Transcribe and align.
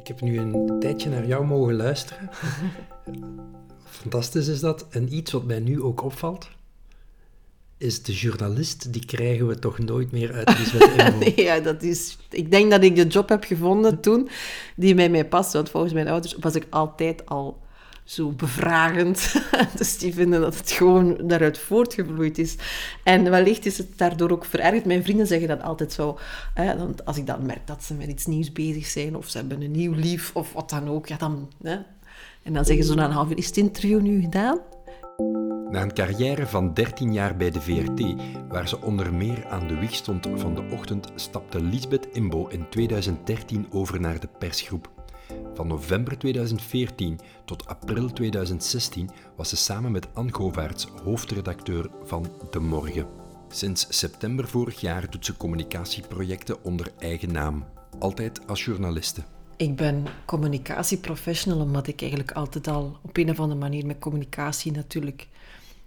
Ik 0.00 0.08
heb 0.08 0.20
nu 0.20 0.38
een 0.38 0.76
tijdje 0.80 1.10
naar 1.10 1.26
jou 1.26 1.46
mogen 1.46 1.74
luisteren. 1.74 2.30
Fantastisch 3.84 4.48
is 4.48 4.60
dat. 4.60 4.86
En 4.90 5.14
iets 5.14 5.32
wat 5.32 5.44
mij 5.44 5.60
nu 5.60 5.82
ook 5.82 6.02
opvalt, 6.02 6.48
is 7.78 8.02
de 8.02 8.12
journalist, 8.12 8.92
die 8.92 9.04
krijgen 9.04 9.46
we 9.46 9.58
toch 9.58 9.78
nooit 9.78 10.12
meer 10.12 10.32
uit 10.32 10.58
Lisbeth 10.58 11.18
nee, 11.18 11.42
ja, 11.48 11.60
dat 11.60 11.82
is... 11.82 12.18
Ik 12.30 12.50
denk 12.50 12.70
dat 12.70 12.82
ik 12.82 12.96
de 12.96 13.06
job 13.06 13.28
heb 13.28 13.44
gevonden 13.44 14.00
toen 14.00 14.28
die 14.76 14.94
bij 14.94 15.08
mij 15.08 15.28
past. 15.28 15.52
Want 15.52 15.70
volgens 15.70 15.92
mijn 15.92 16.08
ouders 16.08 16.36
was 16.40 16.54
ik 16.54 16.66
altijd 16.70 17.26
al 17.26 17.62
zo 18.10 18.30
bevragend. 18.30 19.34
dus 19.78 19.98
die 19.98 20.14
vinden 20.14 20.40
dat 20.40 20.58
het 20.58 20.70
gewoon 20.70 21.16
daaruit 21.22 21.58
voortgevloeid 21.58 22.38
is. 22.38 22.56
En 23.04 23.30
wellicht 23.30 23.66
is 23.66 23.78
het 23.78 23.98
daardoor 23.98 24.30
ook 24.30 24.44
verergerd. 24.44 24.84
Mijn 24.84 25.02
vrienden 25.02 25.26
zeggen 25.26 25.48
dat 25.48 25.62
altijd 25.62 25.92
zo. 25.92 26.18
Hè, 26.54 26.78
want 26.78 27.04
als 27.04 27.16
ik 27.16 27.26
dan 27.26 27.46
merk 27.46 27.66
dat 27.66 27.84
ze 27.84 27.94
met 27.94 28.08
iets 28.08 28.26
nieuws 28.26 28.52
bezig 28.52 28.86
zijn, 28.86 29.16
of 29.16 29.28
ze 29.28 29.38
hebben 29.38 29.62
een 29.62 29.70
nieuw 29.70 29.92
lief, 29.92 30.30
of 30.34 30.52
wat 30.52 30.70
dan 30.70 30.88
ook, 30.88 31.06
ja, 31.06 31.16
dan... 31.16 31.48
Hè. 31.62 31.78
En 32.42 32.52
dan 32.52 32.64
zeggen 32.64 32.84
ze 32.84 32.94
na 32.94 33.04
een 33.04 33.10
half 33.10 33.30
uur, 33.30 33.38
is 33.38 33.46
het 33.46 33.56
interview 33.56 34.00
nu 34.00 34.20
gedaan? 34.20 34.58
Na 35.70 35.82
een 35.82 35.94
carrière 35.94 36.46
van 36.46 36.74
13 36.74 37.12
jaar 37.12 37.36
bij 37.36 37.50
de 37.50 37.60
VRT, 37.60 38.14
waar 38.48 38.68
ze 38.68 38.82
onder 38.82 39.14
meer 39.14 39.46
aan 39.46 39.66
de 39.66 39.78
wieg 39.78 39.94
stond 39.94 40.28
van 40.34 40.54
de 40.54 40.68
ochtend, 40.72 41.12
stapte 41.14 41.60
Lisbeth 41.60 42.08
Imbo 42.12 42.46
in 42.46 42.68
2013 42.68 43.66
over 43.70 44.00
naar 44.00 44.20
de 44.20 44.28
persgroep. 44.38 44.99
Van 45.60 45.68
november 45.68 46.18
2014 46.18 47.18
tot 47.44 47.66
april 47.66 48.12
2016 48.12 49.10
was 49.36 49.48
ze 49.48 49.56
samen 49.56 49.92
met 49.92 50.14
Anne 50.14 50.32
Govaerts 50.32 50.86
hoofdredacteur 51.04 51.90
van 52.04 52.26
De 52.50 52.60
Morgen. 52.60 53.06
Sinds 53.48 53.86
september 53.88 54.48
vorig 54.48 54.80
jaar 54.80 55.10
doet 55.10 55.24
ze 55.24 55.36
communicatieprojecten 55.36 56.64
onder 56.64 56.92
eigen 56.98 57.32
naam, 57.32 57.64
altijd 57.98 58.46
als 58.46 58.64
journaliste. 58.64 59.22
Ik 59.56 59.76
ben 59.76 60.04
communicatieprofessional 60.24 61.60
omdat 61.60 61.86
ik 61.86 62.00
eigenlijk 62.00 62.32
altijd 62.32 62.68
al 62.68 62.98
op 63.02 63.16
een 63.16 63.30
of 63.30 63.40
andere 63.40 63.60
manier 63.60 63.86
met 63.86 63.98
communicatie 63.98 64.72
natuurlijk 64.72 65.28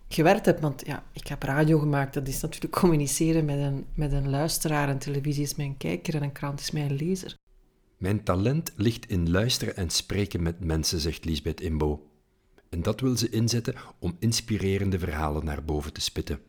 gewerkt 0.08 0.46
heb. 0.46 0.62
Want 0.62 0.86
ja, 0.86 1.04
ik 1.12 1.28
heb 1.28 1.44
radio 1.44 1.80
gemaakt, 1.80 2.14
dat 2.14 2.28
is 2.28 2.42
natuurlijk 2.42 2.74
communiceren 2.74 3.46
met 3.46 3.58
een, 3.58 3.86
met 3.94 4.12
een 4.12 4.30
luisteraar. 4.30 4.90
En 4.90 4.98
televisie 4.98 5.44
is 5.44 5.56
mijn 5.56 5.78
kijker 5.78 6.16
en 6.16 6.24
een 6.24 6.32
krant 6.32 6.60
is 6.60 6.72
mijn 6.72 6.96
lezer. 6.96 7.42
Mijn 8.04 8.24
talent 8.24 8.72
ligt 8.76 9.10
in 9.10 9.32
luisteren 9.32 9.76
en 9.76 9.90
spreken 9.90 10.42
met 10.44 10.60
mensen, 10.60 11.00
zegt 11.00 11.26
Lisbeth 11.26 11.62
Imbo. 11.62 12.10
En 12.70 12.82
dat 12.82 13.00
wil 13.00 13.18
ze 13.18 13.30
inzetten 13.30 13.76
om 14.00 14.16
inspirerende 14.20 15.00
verhalen 15.00 15.46
naar 15.46 15.64
boven 15.64 15.94
te 15.94 16.02
spitten. 16.02 16.40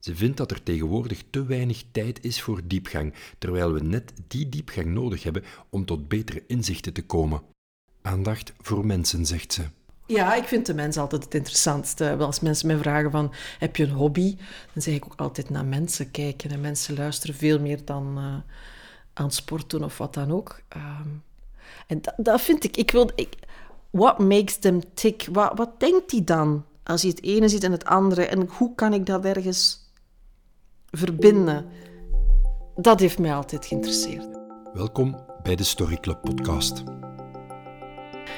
Ze 0.00 0.16
vindt 0.16 0.36
dat 0.36 0.50
er 0.50 0.62
tegenwoordig 0.62 1.22
te 1.30 1.44
weinig 1.44 1.84
tijd 1.92 2.24
is 2.24 2.42
voor 2.42 2.60
diepgang, 2.64 3.14
terwijl 3.38 3.72
we 3.72 3.80
net 3.80 4.12
die 4.28 4.48
diepgang 4.48 4.86
nodig 4.86 5.22
hebben 5.22 5.44
om 5.70 5.84
tot 5.84 6.08
betere 6.08 6.42
inzichten 6.46 6.92
te 6.92 7.02
komen. 7.02 7.42
Aandacht 8.02 8.52
voor 8.58 8.86
mensen, 8.86 9.26
zegt 9.26 9.52
ze. 9.52 9.62
Ja, 10.06 10.34
ik 10.34 10.44
vind 10.44 10.66
de 10.66 10.74
mens 10.74 10.96
altijd 10.96 11.24
het 11.24 11.34
interessantste. 11.34 12.16
Als 12.16 12.40
mensen 12.40 12.66
mij 12.66 12.78
vragen 12.78 13.10
van, 13.10 13.32
heb 13.58 13.76
je 13.76 13.84
een 13.84 13.90
hobby? 13.90 14.36
Dan 14.72 14.82
zeg 14.82 14.94
ik 14.94 15.04
ook 15.04 15.20
altijd 15.20 15.50
naar 15.50 15.64
mensen 15.64 16.10
kijken. 16.10 16.50
En 16.50 16.60
mensen 16.60 16.96
luisteren 16.96 17.34
veel 17.34 17.60
meer 17.60 17.84
dan 17.84 18.18
uh, 18.18 18.34
aan 19.20 19.30
sport 19.30 19.70
doen 19.70 19.84
of 19.84 19.98
wat 19.98 20.14
dan 20.14 20.32
ook. 20.32 20.60
Um, 20.76 21.22
en 21.86 22.02
dat, 22.02 22.14
dat, 22.16 22.40
vind 22.40 22.64
ik... 22.64 22.76
ik 22.76 22.90
wil, 22.90 23.10
ik, 23.14 23.36
what 23.90 24.18
makes 24.18 24.56
them 24.56 24.80
tick? 24.94 25.28
Wat, 25.32 25.52
wat 25.54 25.80
denkt 25.80 26.10
hij 26.10 26.24
dan 26.24 26.64
als 26.84 27.02
hij 27.02 27.10
het 27.10 27.22
ene 27.22 27.48
ziet 27.48 27.64
en 27.64 27.72
het 27.72 27.84
andere? 27.84 28.26
En 28.26 28.48
hoe 28.50 28.74
kan 28.74 28.92
ik 28.92 29.06
dat 29.06 29.24
ergens 29.24 29.90
verbinden? 30.90 31.66
Dat 32.76 33.00
heeft 33.00 33.18
mij 33.18 33.34
altijd 33.34 33.66
geïnteresseerd. 33.66 34.28
Welkom 34.72 35.24
bij 35.42 35.56
de 35.56 35.64
Story 35.64 35.96
Club 35.96 36.20
podcast. 36.20 36.82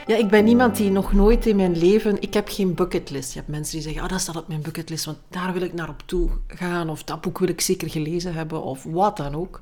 Ja, 0.07 0.17
ik 0.17 0.29
ben 0.29 0.47
iemand 0.47 0.77
die 0.77 0.91
nog 0.91 1.13
nooit 1.13 1.47
in 1.47 1.57
mijn 1.57 1.77
leven... 1.77 2.23
Ik 2.23 2.35
heb 2.35 2.49
geen 2.49 2.75
bucketlist. 2.75 3.33
Je 3.33 3.39
hebt 3.39 3.51
mensen 3.51 3.75
die 3.75 3.83
zeggen, 3.83 4.03
oh, 4.03 4.09
dat 4.09 4.21
staat 4.21 4.37
op 4.37 4.49
mijn 4.49 4.63
bucketlist, 4.63 5.05
want 5.05 5.19
daar 5.29 5.53
wil 5.53 5.63
ik 5.63 5.73
naar 5.73 5.89
op 5.89 6.03
toe 6.07 6.31
gaan. 6.47 6.91
Of 6.91 7.05
dat 7.05 7.21
boek 7.21 7.39
wil 7.39 7.49
ik 7.49 7.61
zeker 7.61 7.91
gelezen 7.91 8.35
hebben, 8.35 8.63
of 8.63 8.83
wat 8.83 9.17
dan 9.17 9.35
ook. 9.35 9.61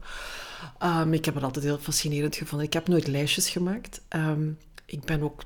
Um, 0.83 1.13
ik 1.13 1.25
heb 1.25 1.35
het 1.35 1.45
altijd 1.45 1.65
heel 1.65 1.79
fascinerend 1.79 2.37
gevonden. 2.37 2.67
Ik 2.67 2.73
heb 2.73 2.89
nooit 2.89 3.07
lijstjes 3.07 3.51
gemaakt. 3.51 4.01
Um, 4.09 4.59
ik 4.87 5.05
ben 5.05 5.23
ook 5.23 5.43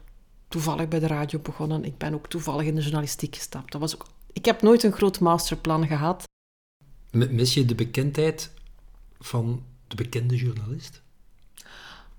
toevallig 0.49 0.89
bij 0.89 1.01
de 1.01 1.07
radio 1.07 1.39
begonnen. 1.39 1.85
Ik 1.85 1.99
ben 1.99 2.15
ook 2.15 2.29
toevallig 2.29 2.67
in 2.67 2.75
de 2.75 2.81
journalistiek 2.81 3.37
gestapt. 3.37 3.73
Dat 3.73 3.81
was 3.81 3.95
ook... 3.95 4.07
Ik 4.33 4.45
heb 4.45 4.63
nooit 4.63 4.83
een 4.83 4.93
groot 4.93 5.21
masterplan 5.21 5.87
gehad. 5.87 6.25
Mis 7.11 7.55
je 7.55 7.65
de 7.65 7.75
bekendheid 7.75 8.51
van 9.19 9.63
de 9.89 9.97
bekende 9.97 10.37
journalist? 10.37 11.03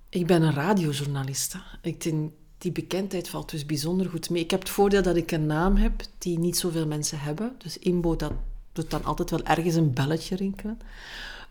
Ik 0.08 0.26
ben 0.26 0.42
een 0.42 0.52
radiojournalist. 0.52 1.56
Ik 1.82 2.02
denk, 2.02 2.32
die 2.58 2.72
bekendheid 2.72 3.28
valt 3.28 3.50
dus 3.50 3.66
bijzonder 3.66 4.10
goed 4.10 4.30
mee. 4.30 4.42
Ik 4.42 4.50
heb 4.50 4.60
het 4.60 4.68
voordeel 4.68 5.02
dat 5.02 5.16
ik 5.16 5.30
een 5.30 5.46
naam 5.46 5.76
heb 5.76 6.02
die 6.18 6.38
niet 6.38 6.58
zoveel 6.58 6.86
mensen 6.86 7.20
hebben. 7.20 7.54
Dus 7.58 7.78
Imbo, 7.78 8.16
dat 8.16 8.32
doet 8.72 8.90
dan 8.90 9.04
altijd 9.04 9.30
wel 9.30 9.44
ergens 9.44 9.74
een 9.74 9.92
belletje 9.92 10.36
rinkelen. 10.36 10.78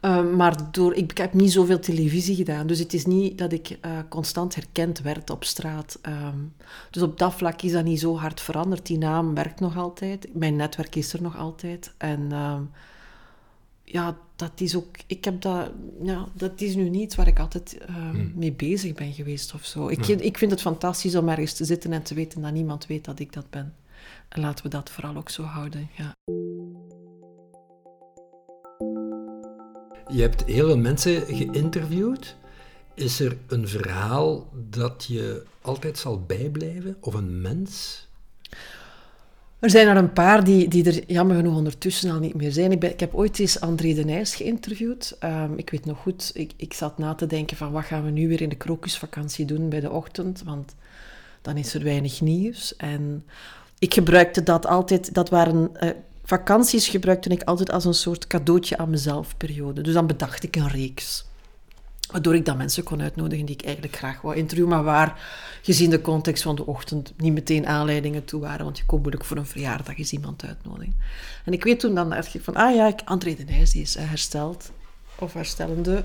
Uh, 0.02 0.34
maar 0.34 0.72
door, 0.72 0.94
ik 0.94 1.18
heb 1.18 1.34
niet 1.34 1.52
zoveel 1.52 1.80
televisie 1.80 2.36
gedaan, 2.36 2.68
dus 2.68 2.80
het 2.80 2.94
is 2.94 3.06
niet 3.06 3.38
dat 3.38 3.52
ik 3.52 3.70
uh, 3.70 3.92
constant 4.10 4.56
herkend 4.56 5.02
werd 5.02 5.30
op 5.30 5.44
straat. 5.44 6.00
Um, 6.08 6.54
dus 6.92 7.02
op 7.02 7.18
dat 7.18 7.34
vlak 7.34 7.62
is 7.62 7.72
dat 7.72 7.84
niet 7.84 8.00
zo 8.00 8.18
hard 8.18 8.42
veranderd. 8.42 8.86
Die 8.86 8.98
naam 8.98 9.36
werkt 9.36 9.60
nog 9.60 9.78
altijd, 9.78 10.28
mijn 10.34 10.56
netwerk 10.56 10.96
is 10.96 11.14
er 11.14 11.22
nog 11.22 11.38
altijd. 11.38 11.94
En 11.98 12.20
uh, 12.32 12.60
ja, 13.84 14.18
dat 14.36 14.52
is 14.56 14.76
ook... 14.76 14.98
Ik 15.08 15.26
heb 15.26 15.42
dat... 15.42 15.72
Ja, 16.02 16.28
dat 16.34 16.62
is 16.62 16.76
nu 16.76 16.90
niet 16.90 17.16
waar 17.16 17.28
ik 17.28 17.40
altijd 17.40 17.78
hmm. 17.86 18.32
mee 18.36 18.54
bezig 18.54 18.94
ben 18.94 19.14
geweest 19.14 19.54
of 19.54 19.66
zo. 19.66 19.88
Ik, 19.88 20.06
hmm. 20.06 20.20
ik 20.20 20.38
vind 20.38 20.52
het 20.52 20.62
fantastisch 20.62 21.16
om 21.16 21.30
ergens 21.30 21.54
te 21.54 21.66
zitten 21.66 21.94
en 21.94 22.04
te 22.04 22.14
weten 22.14 22.42
dat 22.42 22.54
niemand 22.54 22.86
weet 22.86 23.06
dat 23.06 23.20
ik 23.20 23.34
dat 23.34 23.50
ben. 23.50 23.74
En 24.30 24.42
laten 24.42 24.64
we 24.64 24.70
dat 24.70 24.90
vooral 24.90 25.16
ook 25.16 25.30
zo 25.30 25.44
houden, 25.44 25.90
ja. 25.98 26.12
Je 30.10 30.22
hebt 30.22 30.44
heel 30.44 30.66
veel 30.66 30.78
mensen 30.78 31.22
geïnterviewd. 31.26 32.36
Is 32.94 33.20
er 33.20 33.38
een 33.48 33.68
verhaal 33.68 34.50
dat 34.70 35.06
je 35.08 35.44
altijd 35.62 35.98
zal 35.98 36.22
bijblijven? 36.22 36.98
Of 37.00 37.14
een 37.14 37.42
mens? 37.42 38.08
Er 39.60 39.70
zijn 39.70 39.88
er 39.88 39.98
een 39.98 40.14
paar 40.14 40.44
die, 40.44 40.68
die 40.68 40.86
er 40.86 41.04
jammer 41.08 41.36
genoeg 41.36 41.56
ondertussen 41.56 42.12
al 42.12 42.20
niet 42.20 42.34
meer 42.34 42.52
zijn. 42.52 42.72
Ik, 42.72 42.84
ik 42.84 43.00
heb 43.00 43.16
ooit 43.16 43.40
eens 43.40 43.60
André 43.60 43.94
de 43.94 44.04
Nijs 44.04 44.36
geïnterviewd. 44.36 45.18
Um, 45.24 45.58
ik 45.58 45.70
weet 45.70 45.86
nog 45.86 46.00
goed, 46.00 46.32
ik, 46.34 46.52
ik 46.56 46.74
zat 46.74 46.98
na 46.98 47.14
te 47.14 47.26
denken 47.26 47.58
van 47.58 47.72
wat 47.72 47.84
gaan 47.84 48.04
we 48.04 48.12
nu 48.12 48.28
weer 48.28 48.42
in 48.42 48.50
de 48.50 48.56
krokusvakantie 48.56 49.46
doen 49.46 49.70
bij 49.70 49.80
de 49.80 49.92
ochtend, 49.92 50.44
want 50.44 50.76
dan 51.42 51.58
is 51.58 51.74
er 51.74 51.84
weinig 51.84 52.22
nieuws. 52.22 52.76
En 52.76 53.26
ik 53.80 53.94
gebruikte 53.94 54.44
dat 54.44 54.66
altijd, 54.66 55.14
dat 55.14 55.30
waren... 55.30 55.72
Uh, 55.84 55.90
vakanties 56.25 56.88
gebruikte 56.88 57.30
ik 57.30 57.44
altijd 57.44 57.72
als 57.72 57.86
een 57.86 57.94
soort 57.94 58.28
cadeautje 58.28 58.78
aan 58.78 58.90
mezelf 58.90 59.38
periode. 59.38 59.81
Dus 59.81 59.94
dan 59.94 60.08
bedacht 60.08 60.44
ik 60.44 60.56
een 60.56 60.68
reeks. 60.68 61.25
Waardoor 62.12 62.36
ik 62.36 62.46
dan 62.46 62.58
mensen 62.58 62.84
kon 62.84 63.02
uitnodigen 63.02 63.46
die 63.46 63.56
ik 63.56 63.66
eigenlijk 63.66 63.96
graag 63.96 64.22
wou 64.22 64.35
interviewen, 64.35 64.72
maar 64.72 64.84
waar, 64.84 65.22
gezien 65.62 65.90
de 65.90 66.02
context 66.02 66.44
van 66.44 66.56
de 66.56 66.66
ochtend, 66.66 67.14
niet 67.18 67.34
meteen 67.34 67.68
aanleidingen 67.68 68.25
toe 68.25 68.41
waren. 68.41 68.66
Want 68.66 68.78
je 68.78 68.85
kon 68.85 69.00
moeilijk 69.00 69.25
voor 69.25 69.38
een 69.38 69.46
verjaardag 69.46 69.97
eens 69.97 70.12
iemand 70.12 70.46
uitnodigen. 70.46 70.96
En 71.46 71.53
ik 71.53 71.64
weet 71.64 71.80
toen 71.80 71.96
dan 71.96 72.14
echt 72.14 72.38
van, 72.40 72.56
ah 72.56 72.75
ja, 72.75 72.96
André 73.06 73.35
de 73.35 73.44
Nijs 73.44 73.72
die 73.72 73.81
is 73.81 73.96
hersteld, 73.96 74.72
of 75.19 75.34
herstellende, 75.34 76.03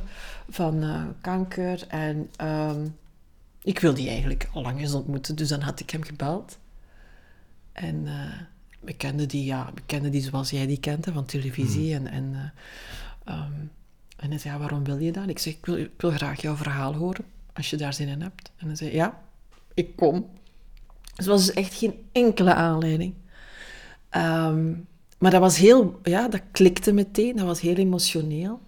van 0.49 0.85
uh, 0.85 1.03
kanker. 1.21 1.85
En 1.89 2.31
um, 2.43 2.97
ik 3.63 3.79
wilde 3.79 3.97
die 3.97 4.09
eigenlijk 4.09 4.49
al 4.53 4.63
lang 4.63 4.81
eens 4.81 4.95
ontmoeten, 4.95 5.37
dus 5.37 5.49
dan 5.49 5.61
had 5.61 5.81
ik 5.81 5.91
hem 5.91 6.03
gebeld. 6.03 6.59
En... 7.73 8.05
Uh, 8.05 8.13
we 8.81 8.93
kenden 8.93 9.29
die, 9.29 9.45
ja, 9.45 9.71
we 9.75 9.81
kenden 9.87 10.11
die 10.11 10.23
zoals 10.23 10.51
jij 10.51 10.67
die 10.67 10.81
kent, 10.81 11.07
van 11.13 11.25
televisie. 11.25 11.97
Hmm. 11.97 12.07
En, 12.07 12.13
en, 12.13 12.53
uh, 13.29 13.35
um, 13.35 13.71
en 14.17 14.29
hij 14.29 14.39
zei, 14.39 14.55
ja, 14.55 14.61
waarom 14.61 14.85
wil 14.85 14.99
je 14.99 15.13
dat? 15.13 15.29
Ik 15.29 15.39
zeg, 15.39 15.55
ik 15.55 15.67
wil, 15.67 15.77
ik 15.77 15.91
wil 15.97 16.11
graag 16.11 16.41
jouw 16.41 16.57
verhaal 16.57 16.95
horen, 16.95 17.25
als 17.53 17.71
je 17.71 17.77
daar 17.77 17.95
zin 17.95 18.09
in 18.09 18.23
hebt. 18.23 18.51
En 18.57 18.67
hij 18.67 18.77
zei, 18.77 18.93
ja, 18.93 19.23
ik 19.75 19.97
kom. 19.97 20.31
Dus 21.15 21.27
was 21.27 21.47
dus 21.47 21.55
echt 21.55 21.75
geen 21.75 21.95
enkele 22.13 22.55
aanleiding. 22.55 23.15
Um, 24.17 24.89
maar 25.19 25.31
dat 25.31 25.41
was 25.41 25.57
heel, 25.57 26.01
ja, 26.03 26.29
dat 26.29 26.43
klikte 26.51 26.93
meteen, 26.93 27.37
dat 27.37 27.47
was 27.47 27.61
heel 27.61 27.77
emotioneel. 27.77 28.61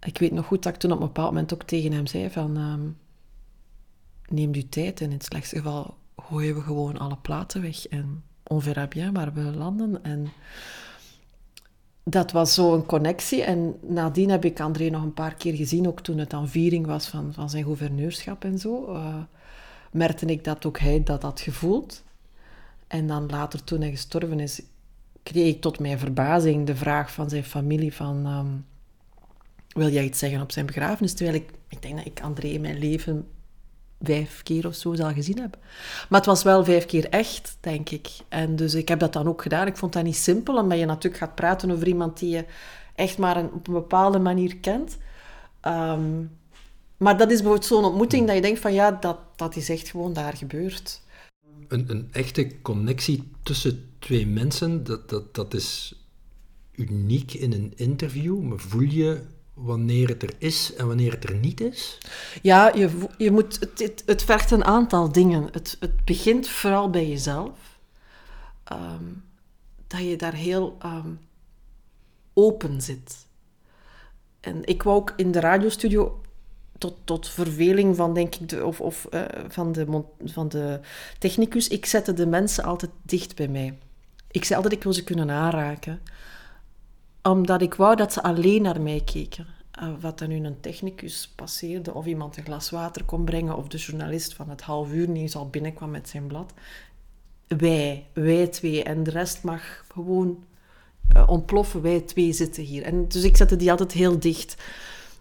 Ik 0.00 0.18
weet 0.18 0.32
nog 0.32 0.46
goed 0.46 0.62
dat 0.62 0.74
ik 0.74 0.80
toen 0.80 0.92
op 0.92 1.00
een 1.00 1.06
bepaald 1.06 1.30
moment 1.30 1.54
ook 1.54 1.62
tegen 1.62 1.92
hem 1.92 2.06
zei 2.06 2.30
van... 2.30 2.56
Um, 2.56 3.00
neem 4.32 4.54
je 4.54 4.68
tijd 4.68 5.00
en 5.00 5.06
in 5.06 5.12
het 5.12 5.24
slechtste 5.24 5.56
geval 5.56 5.96
gooien 6.16 6.54
we 6.54 6.60
gewoon 6.60 6.98
alle 6.98 7.16
platen 7.16 7.62
weg 7.62 7.86
en 7.86 8.22
on 8.52 8.88
bien 8.88 9.12
waar 9.12 9.32
we 9.32 9.40
landen. 9.40 10.04
En 10.04 10.32
dat 12.04 12.32
was 12.32 12.54
zo 12.54 12.74
een 12.74 12.86
connectie. 12.86 13.42
En 13.42 13.74
nadien 13.80 14.30
heb 14.30 14.44
ik 14.44 14.60
André 14.60 14.88
nog 14.88 15.02
een 15.02 15.14
paar 15.14 15.34
keer 15.34 15.54
gezien, 15.54 15.88
ook 15.88 16.00
toen 16.00 16.18
het 16.18 16.32
aan 16.32 16.48
viering 16.48 16.86
was 16.86 17.08
van, 17.08 17.32
van 17.32 17.50
zijn 17.50 17.64
gouverneurschap 17.64 18.44
en 18.44 18.58
zo. 18.58 18.94
Uh, 18.94 19.16
merkte 19.92 20.26
ik 20.26 20.44
dat 20.44 20.66
ook 20.66 20.78
hij 20.78 21.02
dat 21.02 21.22
had 21.22 21.40
gevoeld. 21.40 22.02
En 22.86 23.06
dan 23.06 23.26
later, 23.26 23.64
toen 23.64 23.80
hij 23.80 23.90
gestorven 23.90 24.40
is, 24.40 24.62
kreeg 25.22 25.54
ik 25.54 25.60
tot 25.60 25.78
mijn 25.78 25.98
verbazing 25.98 26.66
de 26.66 26.76
vraag 26.76 27.12
van 27.12 27.28
zijn 27.28 27.44
familie 27.44 27.94
van... 27.94 28.26
Um, 28.26 28.64
wil 29.68 29.88
jij 29.88 30.04
iets 30.04 30.18
zeggen 30.18 30.40
op 30.40 30.52
zijn 30.52 30.66
begrafenis? 30.66 31.14
Terwijl 31.14 31.36
ik, 31.36 31.50
ik 31.68 31.82
denk 31.82 31.96
dat 31.96 32.06
ik 32.06 32.20
André 32.20 32.48
in 32.48 32.60
mijn 32.60 32.78
leven 32.78 33.26
vijf 34.02 34.42
keer 34.42 34.66
of 34.66 34.74
zo 34.74 34.94
zal 34.94 35.12
gezien 35.12 35.38
hebben. 35.38 35.60
Maar 36.08 36.18
het 36.18 36.28
was 36.28 36.42
wel 36.42 36.64
vijf 36.64 36.86
keer 36.86 37.08
echt, 37.08 37.56
denk 37.60 37.90
ik. 37.90 38.08
En 38.28 38.56
dus 38.56 38.74
ik 38.74 38.88
heb 38.88 38.98
dat 38.98 39.12
dan 39.12 39.28
ook 39.28 39.42
gedaan. 39.42 39.66
Ik 39.66 39.76
vond 39.76 39.92
dat 39.92 40.04
niet 40.04 40.16
simpel, 40.16 40.56
omdat 40.56 40.78
je 40.78 40.84
natuurlijk 40.84 41.22
gaat 41.22 41.34
praten 41.34 41.70
over 41.70 41.86
iemand 41.86 42.18
die 42.18 42.30
je 42.30 42.44
echt 42.94 43.18
maar 43.18 43.44
op 43.44 43.66
een 43.66 43.74
bepaalde 43.74 44.18
manier 44.18 44.56
kent. 44.56 44.98
Ehm, 45.60 46.24
maar 46.96 47.16
dat 47.18 47.30
is 47.30 47.36
bijvoorbeeld 47.36 47.66
zo'n 47.66 47.84
ontmoeting 47.84 48.26
dat 48.26 48.34
je 48.34 48.42
denkt 48.42 48.60
van 48.60 48.72
ja, 48.72 48.90
dat, 48.90 49.18
dat 49.36 49.56
is 49.56 49.68
echt 49.68 49.88
gewoon 49.88 50.12
daar 50.12 50.36
gebeurd. 50.36 51.00
Een, 51.68 51.84
een 51.90 52.08
echte 52.12 52.60
connectie 52.60 53.30
tussen 53.42 53.90
twee 53.98 54.26
mensen, 54.26 54.84
dat, 54.84 55.08
dat, 55.08 55.34
dat 55.34 55.54
is 55.54 55.96
uniek 56.72 57.32
in 57.32 57.52
een 57.52 57.72
interview. 57.76 58.40
Maar 58.40 58.58
voel 58.58 58.80
je 58.80 59.22
wanneer 59.54 60.08
het 60.08 60.22
er 60.22 60.34
is 60.38 60.74
en 60.74 60.86
wanneer 60.86 61.12
het 61.12 61.24
er 61.24 61.34
niet 61.34 61.60
is? 61.60 61.98
Ja, 62.42 62.72
je, 62.74 63.06
je 63.18 63.30
moet, 63.30 63.60
het, 63.60 64.02
het, 64.06 64.22
vergt 64.22 64.50
een 64.50 64.64
aantal 64.64 65.12
dingen. 65.12 65.48
Het, 65.52 65.76
het 65.80 66.04
begint 66.04 66.48
vooral 66.48 66.90
bij 66.90 67.08
jezelf. 67.08 67.78
Ehm, 68.64 69.04
dat 69.86 70.00
je 70.00 70.16
daar 70.16 70.34
heel 70.34 70.76
ehm, 70.78 71.10
open 72.32 72.80
zit. 72.80 73.26
En 74.40 74.64
ik 74.64 74.82
wou 74.82 74.96
ook 74.96 75.12
in 75.16 75.32
de 75.32 75.40
radiostudio 75.40 76.20
tot, 76.78 76.96
tot 77.04 77.28
verveling 77.28 77.96
van, 77.96 78.14
denk 78.14 78.34
ik, 78.34 78.48
de, 78.48 78.64
of, 78.64 78.80
of 78.80 79.06
uh, 79.10 79.22
van, 79.48 79.72
de, 79.72 80.02
van 80.24 80.48
de 80.48 80.80
technicus, 81.18 81.68
ik 81.68 81.86
zette 81.86 82.12
de 82.12 82.26
mensen 82.26 82.64
altijd 82.64 82.90
dicht 83.02 83.36
bij 83.36 83.48
mij. 83.48 83.78
Ik 84.30 84.44
zei 84.44 84.54
altijd, 84.54 84.74
ik 84.74 84.82
wil 84.82 84.92
ze 84.92 85.04
kunnen 85.04 85.30
aanraken. 85.30 86.00
Omdat 87.22 87.62
ik 87.62 87.74
wou 87.74 87.96
dat 87.96 88.12
ze 88.12 88.22
alleen 88.22 88.62
naar 88.62 88.80
mij 88.80 89.02
keken. 89.04 89.46
Uh, 89.82 89.88
wat 90.00 90.20
er 90.20 90.28
nu 90.28 90.44
een 90.44 90.60
technicus 90.60 91.32
passeerde, 91.34 91.94
of 91.94 92.06
iemand 92.06 92.36
een 92.36 92.44
glas 92.44 92.70
water 92.70 93.04
kon 93.04 93.24
brengen, 93.24 93.56
of 93.56 93.68
de 93.68 93.78
journalist 93.78 94.34
van 94.34 94.50
het 94.50 94.60
half 94.60 94.92
uur 94.92 95.08
niet 95.08 95.34
al 95.34 95.48
binnenkwam 95.48 95.90
met 95.90 96.08
zijn 96.08 96.26
blad. 96.26 96.52
Wij, 97.46 98.06
wij 98.12 98.46
twee. 98.46 98.82
En 98.82 99.02
de 99.02 99.10
rest 99.10 99.42
mag 99.42 99.84
gewoon 99.92 100.44
uh, 101.16 101.28
ontploffen. 101.28 101.82
Wij 101.82 102.00
twee 102.00 102.32
zitten 102.32 102.62
hier. 102.62 102.82
En 102.82 103.08
dus 103.08 103.22
ik 103.22 103.36
zette 103.36 103.56
die 103.56 103.70
altijd 103.70 103.92
heel 103.92 104.18
dicht. 104.18 104.62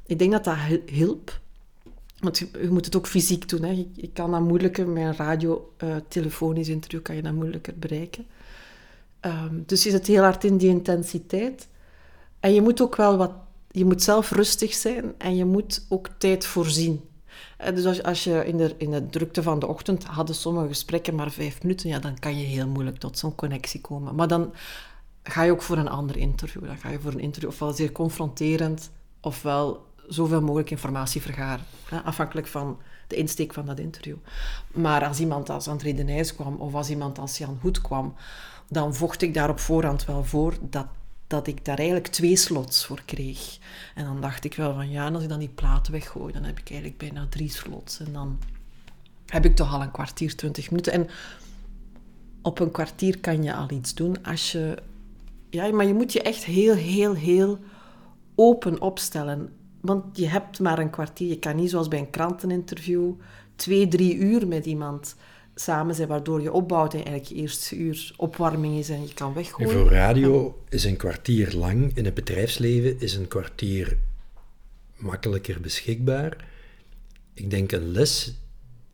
Ik 0.06 0.19
denk 0.19 0.31
dat 0.31 0.44
dat 0.44 0.57
hielp. 0.86 1.39
Want 2.19 2.38
je, 2.38 2.68
moet 2.69 2.86
het 2.86 2.95
ook 2.95 3.07
fysiek 3.07 3.50
doen. 3.50 3.63
Hè. 3.63 3.86
Je, 3.94 4.09
kan 4.13 4.31
dat 4.31 4.42
moeilijker 4.42 4.88
met 4.88 5.03
een 5.03 5.15
radio, 5.15 5.74
uh, 5.83 5.95
telefonisch 6.07 6.69
interview, 6.69 7.01
kan 7.01 7.15
je 7.15 7.21
dat 7.21 7.33
moeilijker 7.33 7.74
bereiken. 7.80 8.25
Um, 9.21 9.63
dus 9.65 9.83
je 9.83 9.89
zit 9.89 10.07
heel 10.07 10.24
hard 10.24 10.44
in 10.44 10.57
die 10.57 10.69
intensiteit. 10.69 11.68
En 12.41 12.53
je 12.53 12.61
moet 12.61 12.81
ook 12.81 12.95
wel 12.95 13.17
wat... 13.17 13.31
Je 13.73 13.85
moet 13.85 14.03
zelf 14.03 14.31
rustig 14.31 14.73
zijn 14.73 15.13
en 15.17 15.35
je 15.35 15.45
moet 15.45 15.85
ook 15.89 16.07
tijd 16.17 16.45
voorzien. 16.45 17.01
Uh, 17.61 17.75
dus 17.75 18.03
als, 18.03 18.23
je 18.23 18.45
in 18.45 18.57
de, 18.57 18.75
in 18.77 18.91
de 18.91 19.09
drukte 19.09 19.43
van 19.43 19.59
de 19.59 19.67
ochtend 19.67 20.03
hadden 20.03 20.35
sommige 20.35 20.67
gesprekken 20.67 21.15
maar 21.15 21.31
vijf 21.31 21.61
minuten, 21.61 21.89
ja, 21.89 21.99
dan 21.99 22.19
kan 22.19 22.38
je 22.38 22.45
heel 22.45 22.67
moeilijk 22.67 22.97
tot 22.97 23.17
zo'n 23.17 23.35
connectie 23.35 23.81
komen. 23.81 24.15
Maar 24.15 24.27
dan 24.27 24.53
ga 25.23 25.43
je 25.43 25.51
ook 25.51 25.61
voor 25.61 25.77
een 25.77 25.89
ander 25.89 26.17
interview. 26.17 26.65
Dan 26.65 26.77
ga 26.77 26.89
je 26.89 26.99
voor 26.99 27.11
een 27.11 27.19
interview 27.19 27.49
ofwel 27.49 27.73
zeer 27.73 27.91
confronterend, 27.91 28.91
ofwel 29.21 29.85
zoveel 30.07 30.41
mogelijk 30.41 30.71
informatie 30.71 31.21
vergaren. 31.21 31.65
Afhankelijk 32.03 32.47
van 32.47 32.77
de 33.07 33.15
insteek 33.15 33.53
van 33.53 33.65
dat 33.65 33.79
interview. 33.79 34.17
Maar 34.67 35.05
als 35.05 35.19
iemand 35.19 35.49
als 35.49 35.67
André 35.67 35.93
de 35.93 36.03
Nijs 36.03 36.35
kwam, 36.35 36.55
of 36.55 36.73
als 36.73 36.89
iemand 36.89 37.19
als 37.19 37.38
Jan 37.38 37.57
Hoed 37.61 37.81
kwam, 37.81 38.15
dan 38.69 38.95
vocht 38.95 39.21
ik 39.21 39.33
daar 39.33 39.49
op 39.49 39.59
voorhand 39.59 40.05
wel 40.05 40.23
voor 40.23 40.53
dat, 40.61 40.88
dat 41.31 41.48
ik 41.48 41.66
daar 41.66 41.78
eigenlijk 41.78 42.07
twee 42.07 42.36
slots 42.36 42.86
voor 42.86 43.01
kreeg. 43.06 43.57
En 43.95 44.06
dan 44.06 44.22
dacht 44.22 44.44
ik 44.44 44.54
wel 44.54 44.74
van 44.74 44.89
ja, 44.89 45.10
als 45.10 45.24
ik 45.24 45.30
dan 45.30 45.39
die 45.39 45.50
platen 45.50 45.92
weggooi, 45.92 46.33
dan 46.33 46.44
heb 46.44 46.60
ik 46.60 46.69
eigenlijk 46.69 47.00
bijna 47.00 47.28
drie 47.30 47.50
slots. 47.50 48.00
En 48.00 48.13
dan 48.13 48.39
heb 49.25 49.45
ik 49.45 49.56
toch 49.56 49.74
al 49.74 49.81
een 49.81 49.92
kwartier, 49.92 50.36
twintig 50.36 50.72
minuten. 50.72 50.94
En 50.94 51.07
op 52.42 52.60
een 52.60 52.72
kwartier 52.72 53.19
kan 53.19 53.44
je 53.44 53.54
al 53.54 53.72
iets 53.72 53.94
doen 53.94 54.24
als 54.24 54.51
je... 54.51 54.78
Ja, 55.50 55.72
maar 55.72 55.86
je 55.86 55.94
moet 55.94 56.13
je 56.13 56.22
echt 56.22 56.44
heel, 56.44 56.75
heel, 56.75 57.13
heel 57.13 57.60
open 58.36 58.81
opstellen. 58.81 59.54
Want 59.81 60.18
je 60.18 60.27
hebt 60.27 60.60
maar 60.60 60.80
een 60.80 60.89
kwartier. 60.89 61.27
Je 61.27 61.39
kan 61.39 61.56
niet 61.56 61.69
zoals 61.69 61.88
bij 61.88 62.00
een 62.00 62.10
kranteninterview 62.10 63.12
twee, 63.56 63.88
drie 63.88 64.16
uur 64.16 64.48
met 64.48 64.66
iemand 64.66 65.16
samen 65.56 65.95
zijn, 65.95 66.07
waardoor 66.07 66.42
je 66.42 66.51
opbouwt 66.51 66.94
en 66.94 67.06
eigenlijk 67.06 67.27
je 67.27 67.36
eerste 67.36 67.75
uur 67.75 68.13
opwarming 68.18 68.77
is 68.77 68.89
en 68.89 69.01
je 69.01 69.13
kan 69.13 69.33
weggooien. 69.33 69.71
voor 69.71 69.89
radio 69.89 70.63
is 70.69 70.83
een 70.83 70.98
kwartier 70.98 71.53
lang, 71.53 71.98
in 71.98 72.06
het 72.06 72.13
bedrijfsleven 72.13 73.00
is 73.00 73.15
een 73.15 73.27
kwartier 73.27 73.98
makkelijker 74.95 75.62
beschikbaar. 75.62 76.50
Ik 77.33 77.50
denk 77.50 77.71
een 77.71 77.92
les 77.92 78.33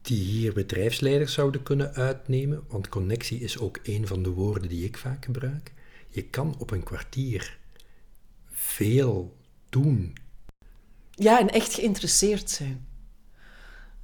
die 0.01 0.19
hier 0.19 0.53
bedrijfsleiders 0.53 1.33
zouden 1.33 1.63
kunnen 1.63 1.93
uitnemen, 1.93 2.63
want 2.67 2.89
connectie 2.89 3.39
is 3.39 3.59
ook 3.59 3.79
een 3.83 4.07
van 4.07 4.23
de 4.23 4.29
woorden 4.29 4.69
die 4.69 4.85
ik 4.85 4.97
vaak 4.97 5.25
gebruik. 5.25 5.73
Je 6.09 6.21
kan 6.21 6.55
op 6.59 6.71
een 6.71 6.83
kwartier 6.83 7.57
veel 8.51 9.35
doen 9.69 10.15
ja, 11.19 11.39
en 11.39 11.49
echt 11.49 11.73
geïnteresseerd 11.73 12.49
zijn. 12.49 12.87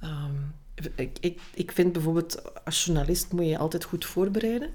Um, 0.02 0.54
ik, 0.94 1.18
ik, 1.20 1.40
ik 1.54 1.72
vind 1.72 1.92
bijvoorbeeld, 1.92 2.64
als 2.64 2.84
journalist 2.84 3.32
moet 3.32 3.46
je 3.46 3.58
altijd 3.58 3.84
goed 3.84 4.04
voorbereiden. 4.04 4.74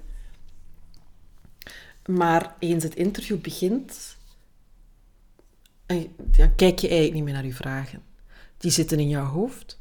Maar 2.06 2.54
eens 2.58 2.82
het 2.82 2.94
interview 2.94 3.40
begint, 3.40 4.16
dan 6.16 6.54
kijk 6.56 6.78
je 6.78 6.88
eigenlijk 6.88 7.14
niet 7.14 7.24
meer 7.24 7.32
naar 7.32 7.46
je 7.46 7.54
vragen. 7.54 8.02
Die 8.56 8.70
zitten 8.70 8.98
in 8.98 9.08
jouw 9.08 9.24
hoofd. 9.24 9.78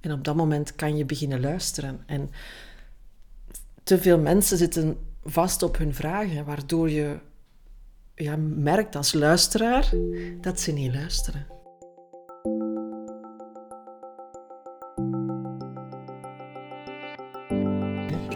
En 0.00 0.12
op 0.12 0.24
dat 0.24 0.36
moment 0.36 0.74
kan 0.74 0.96
je 0.96 1.04
beginnen 1.04 1.40
luisteren. 1.40 2.02
En 2.06 2.30
te 3.82 3.98
veel 3.98 4.18
mensen 4.18 4.58
zitten 4.58 4.98
vast 5.24 5.62
op 5.62 5.76
hun 5.76 5.94
vragen, 5.94 6.44
waardoor 6.44 6.90
je 6.90 7.18
ja, 8.14 8.36
merkt 8.36 8.96
als 8.96 9.12
luisteraar 9.12 9.90
dat 10.40 10.60
ze 10.60 10.72
niet 10.72 10.94
luisteren. 10.94 11.46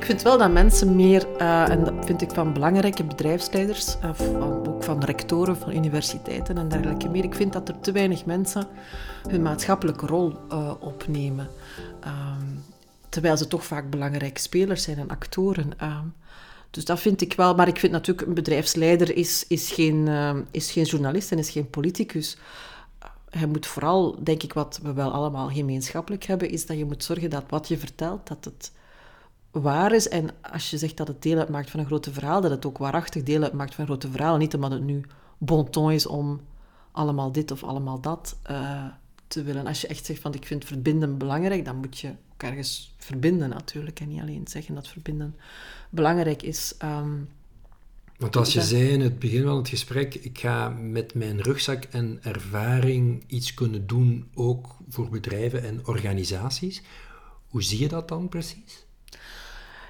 Vind 0.06 0.23
wel 0.23 0.38
dat 0.38 0.53
mensen 0.53 0.97
meer, 0.97 1.26
uh, 1.38 1.69
en 1.69 1.85
dat 1.85 1.94
vind 2.05 2.23
ik 2.23 2.31
van 2.31 2.53
belangrijke 2.53 3.05
bedrijfsleiders, 3.05 3.97
van, 4.12 4.43
ook 4.43 4.85
van 4.85 5.05
rectoren 5.05 5.56
van 5.56 5.73
universiteiten 5.73 6.58
en 6.58 6.69
dergelijke 6.69 7.08
meer, 7.08 7.25
ik 7.25 7.35
vind 7.35 7.53
dat 7.53 7.69
er 7.69 7.81
te 7.81 7.93
weinig 7.93 8.25
mensen 8.25 8.67
hun 9.29 9.43
maatschappelijke 9.43 10.06
rol 10.06 10.32
uh, 10.53 10.73
opnemen. 10.81 11.49
Um, 12.05 12.63
terwijl 13.08 13.36
ze 13.36 13.46
toch 13.46 13.65
vaak 13.65 13.91
belangrijke 13.91 14.41
spelers 14.41 14.82
zijn 14.82 14.98
en 14.98 15.08
actoren. 15.08 15.72
Um, 15.82 16.15
dus 16.70 16.84
dat 16.84 17.01
vind 17.01 17.20
ik 17.20 17.32
wel. 17.32 17.55
Maar 17.55 17.69
ik 17.69 17.79
vind 17.79 17.93
natuurlijk, 17.93 18.27
een 18.27 18.34
bedrijfsleider 18.34 19.17
is, 19.17 19.44
is, 19.48 19.72
geen, 19.72 20.08
is 20.51 20.70
geen 20.70 20.84
journalist 20.84 21.32
en 21.32 21.39
is 21.39 21.51
geen 21.51 21.70
politicus. 21.70 22.36
Je 23.31 23.46
moet 23.46 23.67
vooral, 23.67 24.17
denk 24.22 24.43
ik, 24.43 24.53
wat 24.53 24.81
we 24.82 24.93
wel 24.93 25.13
allemaal 25.13 25.48
gemeenschappelijk 25.48 26.25
hebben, 26.25 26.51
is 26.51 26.67
dat 26.67 26.79
je 26.79 26.84
moet 26.84 27.05
zorgen 27.05 27.31
dat 27.31 27.44
wat 27.48 27.69
je 27.69 27.79
vertelt, 27.79 28.29
dat 28.29 28.44
het 28.44 28.72
waar 29.60 29.93
is. 29.93 30.08
En 30.08 30.31
als 30.53 30.70
je 30.70 30.79
zegt 30.79 30.96
dat 30.96 31.08
het 31.08 31.22
deel 31.22 31.39
uitmaakt 31.39 31.70
van 31.70 31.81
een 31.81 31.86
grote 31.86 32.13
verhaal, 32.13 32.41
dat 32.41 32.51
het 32.51 32.67
ook 32.67 32.79
waarachtig 32.79 33.22
deel 33.22 33.43
uitmaakt 33.43 33.75
van 33.75 33.81
een 33.81 33.91
grote 33.91 34.10
verhaal. 34.10 34.36
Niet 34.36 34.55
omdat 34.55 34.70
het 34.70 34.82
nu 34.82 35.05
bon 35.39 35.70
ton 35.70 35.93
is 35.93 36.06
om 36.06 36.41
allemaal 36.93 37.32
dit 37.32 37.51
of 37.51 37.65
allemaal 37.65 38.01
dat 38.01 38.36
uh, 38.51 38.84
te 39.27 39.43
willen. 39.43 39.67
Als 39.67 39.81
je 39.81 39.86
echt 39.86 40.05
zegt 40.05 40.20
van 40.20 40.34
ik 40.34 40.46
vind 40.46 40.65
verbinden 40.65 41.19
belangrijk, 41.19 41.65
dan 41.65 41.77
moet 41.77 41.98
je 41.98 42.08
ook 42.08 42.43
ergens 42.43 42.94
verbinden 42.98 43.48
natuurlijk. 43.48 44.01
En 44.01 44.08
niet 44.08 44.20
alleen 44.20 44.48
zeggen 44.48 44.75
dat 44.75 44.89
verbinden 44.89 45.36
belangrijk 45.91 46.43
is. 46.43 46.75
Um, 46.84 47.29
want 48.19 48.36
als 48.36 48.53
je 48.53 48.63
zei 48.63 48.89
in 48.89 49.01
het 49.01 49.19
begin 49.19 49.43
van 49.43 49.56
het 49.56 49.69
gesprek, 49.69 50.15
ik 50.15 50.39
ga 50.39 50.69
met 50.69 51.15
mijn 51.15 51.41
rugzak 51.41 51.84
en 51.84 52.19
ervaring 52.22 53.25
iets 53.27 53.55
kunnen 53.55 53.86
doen, 53.86 54.29
ook 54.34 54.77
voor 54.89 55.08
bedrijven 55.08 55.63
en 55.63 55.86
organisaties. 55.86 56.82
Hoe 57.48 57.63
zie 57.63 57.79
je 57.79 57.89
dat 57.89 58.08
dan 58.08 58.29
precies? 58.29 58.84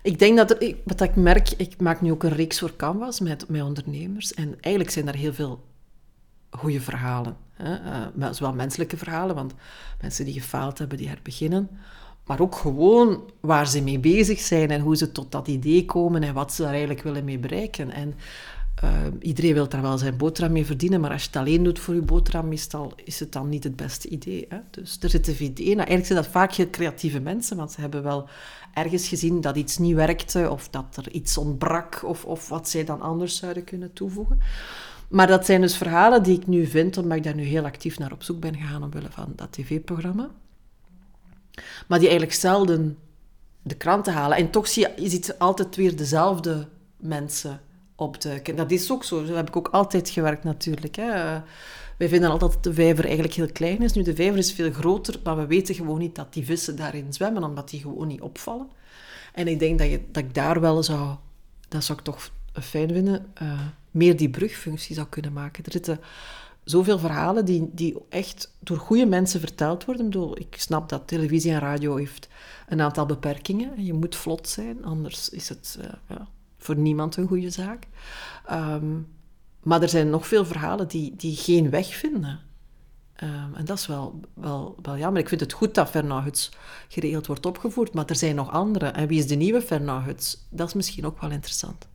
Ik 0.07 0.19
denk 0.19 0.37
dat 0.37 0.51
er, 0.51 0.75
wat 0.85 1.01
ik 1.01 1.17
merk, 1.17 1.53
ik 1.57 1.81
maak 1.81 2.01
nu 2.01 2.11
ook 2.11 2.23
een 2.23 2.35
reeks 2.35 2.59
voor 2.59 2.77
Canvas 2.77 3.21
met, 3.21 3.49
met 3.49 3.63
ondernemers. 3.63 4.35
En 4.35 4.55
eigenlijk 4.61 4.95
zijn 4.95 5.05
daar 5.05 5.15
heel 5.15 5.33
veel 5.33 5.65
goede 6.51 6.81
verhalen. 6.81 7.37
Hè? 7.51 7.75
Uh, 8.19 8.33
zowel 8.33 8.53
menselijke 8.53 8.97
verhalen, 8.97 9.35
want 9.35 9.55
mensen 10.01 10.25
die 10.25 10.41
gefaald 10.41 10.79
hebben, 10.79 10.99
die 10.99 11.09
herbeginnen. 11.09 11.71
Maar 12.27 12.41
ook 12.41 12.55
gewoon 12.55 13.31
waar 13.41 13.69
ze 13.69 13.83
mee 13.83 13.99
bezig 13.99 14.41
zijn 14.41 14.71
en 14.71 14.81
hoe 14.81 14.97
ze 14.97 15.13
tot 15.13 15.33
dat 15.33 15.49
idee 15.49 15.85
komen 15.85 16.23
en 16.23 16.35
wat 16.35 16.53
ze 16.53 16.63
daar 16.63 16.71
eigenlijk 16.71 17.03
willen 17.03 17.25
mee 17.25 17.39
bereiken. 17.39 17.91
En 17.91 18.15
uh, 18.85 18.91
iedereen 19.21 19.55
wil 19.55 19.69
daar 19.69 19.83
wel 19.83 19.99
zijn 19.99 20.17
boterham 20.17 20.53
mee 20.53 20.67
verdienen, 20.67 21.01
maar 21.01 21.11
als 21.11 21.23
je 21.23 21.29
het 21.29 21.37
alleen 21.37 21.63
doet 21.63 21.79
voor 21.79 21.95
je 21.95 22.03
boterham, 22.03 22.53
is 22.53 23.21
het 23.21 23.33
dan 23.33 23.49
niet 23.49 23.65
het 23.65 23.77
beste 23.77 24.09
idee. 24.09 24.47
Hè? 24.49 24.59
Dus 24.71 24.99
er 25.01 25.11
zitten 25.11 25.43
ideeën. 25.43 25.77
Nou, 25.77 25.89
eigenlijk 25.89 26.07
zijn 26.07 26.23
dat 26.23 26.31
vaak 26.31 26.53
heel 26.53 26.71
creatieve 26.71 27.21
mensen, 27.21 27.57
want 27.57 27.73
ze 27.73 27.81
hebben 27.81 28.03
wel 28.03 28.29
ergens 28.75 29.09
gezien 29.09 29.41
dat 29.41 29.57
iets 29.57 29.79
niet 29.79 29.95
werkte 29.95 30.51
of 30.51 30.69
dat 30.69 30.97
er 30.97 31.11
iets 31.11 31.39
ontbrak 31.39 32.03
of, 32.05 32.25
of 32.25 32.49
wat 32.49 32.69
zij 32.69 32.85
dan 32.85 33.01
anders 33.01 33.37
zouden 33.37 33.65
kunnen 33.65 33.93
toevoegen. 33.93 34.39
Maar 35.09 35.27
dat 35.27 35.47
zijn 35.47 35.61
dus 35.61 35.77
verhalen 35.77 36.23
die 36.23 36.37
ik 36.37 36.47
nu 36.47 36.67
vind, 36.67 36.97
omdat 36.97 37.17
ik 37.17 37.25
daar 37.25 37.35
nu 37.35 37.43
heel 37.43 37.65
actief 37.65 37.99
naar 37.99 38.13
op 38.13 38.23
zoek 38.23 38.41
ben 38.41 38.57
gegaan 38.57 38.83
omwille 38.83 39.11
van 39.11 39.33
dat 39.37 39.53
tv-programma. 39.53 40.31
maar 41.87 41.99
die 41.99 42.09
eigenlijk 42.09 42.39
zelden 42.39 42.99
de 43.63 43.75
kranten 43.75 44.13
halen. 44.13 44.37
En 44.37 44.51
toch 44.51 44.69
zie 44.69 44.83
je, 44.83 45.03
je 45.03 45.09
ziet 45.09 45.39
altijd 45.39 45.77
weer 45.77 45.97
dezelfde 45.97 46.69
mensen 46.97 47.61
opduiken. 47.97 48.57
Dat 48.57 48.71
is 48.71 48.91
ook 48.91 49.05
zo. 49.05 49.25
Zo 49.25 49.35
heb 49.35 49.49
ik 49.49 49.57
ook 49.57 49.69
altijd 49.69 50.11
gewerkt 50.11 50.45
natuurlijk. 50.45 50.97
Hè. 50.97 51.41
Wij 51.97 52.09
vinden 52.09 52.31
altijd 52.31 52.53
dat 52.53 52.65
de 52.65 52.75
vijver 52.75 53.05
eigenlijk 53.05 53.35
heel 53.35 53.53
klein 53.53 53.83
is. 53.83 53.93
Nu, 53.93 54.03
de 54.03 54.15
vijver 54.15 54.39
is 54.39 54.53
veel 54.53 54.73
groter, 54.73 55.21
maar 55.25 55.37
we 55.37 55.47
weten 55.47 55.75
gewoon 55.75 55.99
niet 55.99 56.15
dat 56.15 56.33
die 56.33 56.45
vissen 56.45 56.77
daarin 56.77 57.13
zwemmen, 57.13 57.45
omdat 57.45 57.71
die 57.71 57.81
gewoon 57.81 58.07
niet 58.07 58.21
opvallen. 58.21 58.69
En 59.35 59.49
ik 59.49 59.59
denk 59.59 59.79
dat, 59.79 59.91
je, 59.91 60.01
dat 60.13 60.23
ik 60.23 60.35
daar 60.35 60.61
wel 60.61 60.83
zou, 60.83 61.17
dat 61.69 61.85
zou 61.85 61.99
ik 61.99 62.05
toch 62.05 62.31
fijn 62.53 62.93
vinden, 62.93 63.33
uh, 63.43 63.61
meer 63.91 64.17
die 64.17 64.31
brugfunctie 64.31 64.95
zou 64.95 65.07
kunnen 65.07 65.33
maken. 65.33 65.65
Er 65.65 65.73
zitten 65.73 66.01
zoveel 66.65 66.99
verhalen 66.99 67.45
die, 67.45 67.71
die 67.73 67.97
echt 68.09 68.53
door 68.59 68.79
goede 68.79 69.07
mensen 69.07 69.41
verteld 69.41 69.85
worden. 69.85 70.35
Ik, 70.35 70.55
snap 70.59 70.89
dat 70.89 71.09
televisie 71.09 71.53
en 71.53 71.59
radio 71.59 71.97
heeft 71.97 72.29
een 72.69 72.81
aantal 72.81 73.07
beperkingen. 73.07 73.85
Je 73.85 73.93
moet 73.93 74.17
vlot 74.17 74.49
zijn, 74.49 74.85
anders 74.85 75.29
is 75.29 75.49
het 75.49 75.79
uh, 75.81 75.87
ja, 76.09 76.29
voor 76.59 76.77
niemand 76.77 77.17
een 77.17 77.27
goede 77.27 77.51
zaak. 77.51 77.87
Um, 78.51 79.15
maar 79.63 79.83
er 79.83 79.89
zijn 79.89 80.11
nog 80.11 80.27
veel 80.27 80.45
verhalen 80.45 80.89
die, 80.89 81.17
die 81.17 81.37
geen 81.37 81.71
weg 81.71 81.95
vinden. 81.95 82.41
Um, 83.23 83.55
en 83.55 83.65
dat 83.65 83.79
is 83.79 83.87
wel, 83.87 84.21
wel, 84.35 84.77
wel 84.83 84.97
jammer. 84.97 85.21
Ik 85.21 85.29
vind 85.29 85.41
het 85.41 85.53
goed 85.53 85.75
dat 85.75 85.91
Fernauhuts 85.91 86.51
geregeld 86.89 87.27
wordt 87.27 87.47
opgevoerd, 87.47 87.95
maar 87.95 88.07
er 88.07 88.17
zijn 88.17 88.35
nog 88.35 88.51
andere. 88.51 88.87
En 88.87 89.09
wie 89.09 89.19
is 89.19 89.27
de 89.27 89.35
nieuwe 89.35 89.63
Fernauhuts? 89.63 90.47
Dat 90.51 90.69
is 90.69 90.75
misschien 90.75 91.07
ook 91.07 91.21
wel 91.21 91.31
interessant. 91.31 91.89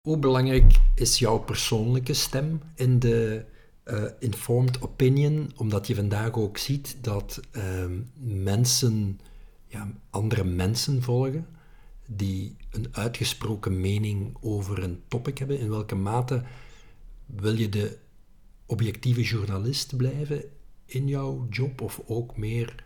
Hoe 0.00 0.18
belangrijk 0.18 0.80
is 0.94 1.18
jouw 1.18 1.38
persoonlijke 1.38 2.14
stem 2.14 2.60
in 2.74 2.98
de 2.98 3.44
uh, 3.84 4.04
informed 4.18 4.82
opinion? 4.82 5.50
Omdat 5.56 5.86
je 5.86 5.94
vandaag 5.94 6.32
ook 6.32 6.58
ziet 6.58 6.96
dat 7.00 7.40
uh, 7.52 7.62
mensen 8.20 9.20
ja, 9.66 9.88
andere 10.10 10.44
mensen 10.44 11.02
volgen 11.02 11.46
die 12.06 12.56
een 12.70 12.88
uitgesproken 12.92 13.80
mening 13.80 14.36
over 14.40 14.82
een 14.82 15.02
topic 15.08 15.38
hebben. 15.38 15.58
In 15.58 15.70
welke 15.70 15.94
mate 15.94 16.42
wil 17.26 17.54
je 17.54 17.68
de 17.68 17.98
objectieve 18.66 19.22
journalist 19.22 19.96
blijven 19.96 20.44
in 20.84 21.08
jouw 21.08 21.46
job 21.50 21.80
of 21.80 22.00
ook 22.06 22.36
meer 22.36 22.84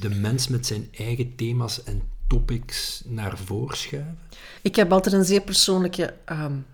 de 0.00 0.10
mens 0.10 0.48
met 0.48 0.66
zijn 0.66 0.88
eigen 0.92 1.34
thema's 1.34 1.82
en 1.82 2.02
topics 2.26 3.02
naar 3.06 3.38
voren 3.38 3.76
schuiven? 3.76 4.18
Ik 4.62 4.76
heb 4.76 4.92
altijd 4.92 5.14
een 5.14 5.24
zeer 5.24 5.42
persoonlijke 5.42 6.14
um, 6.26 6.66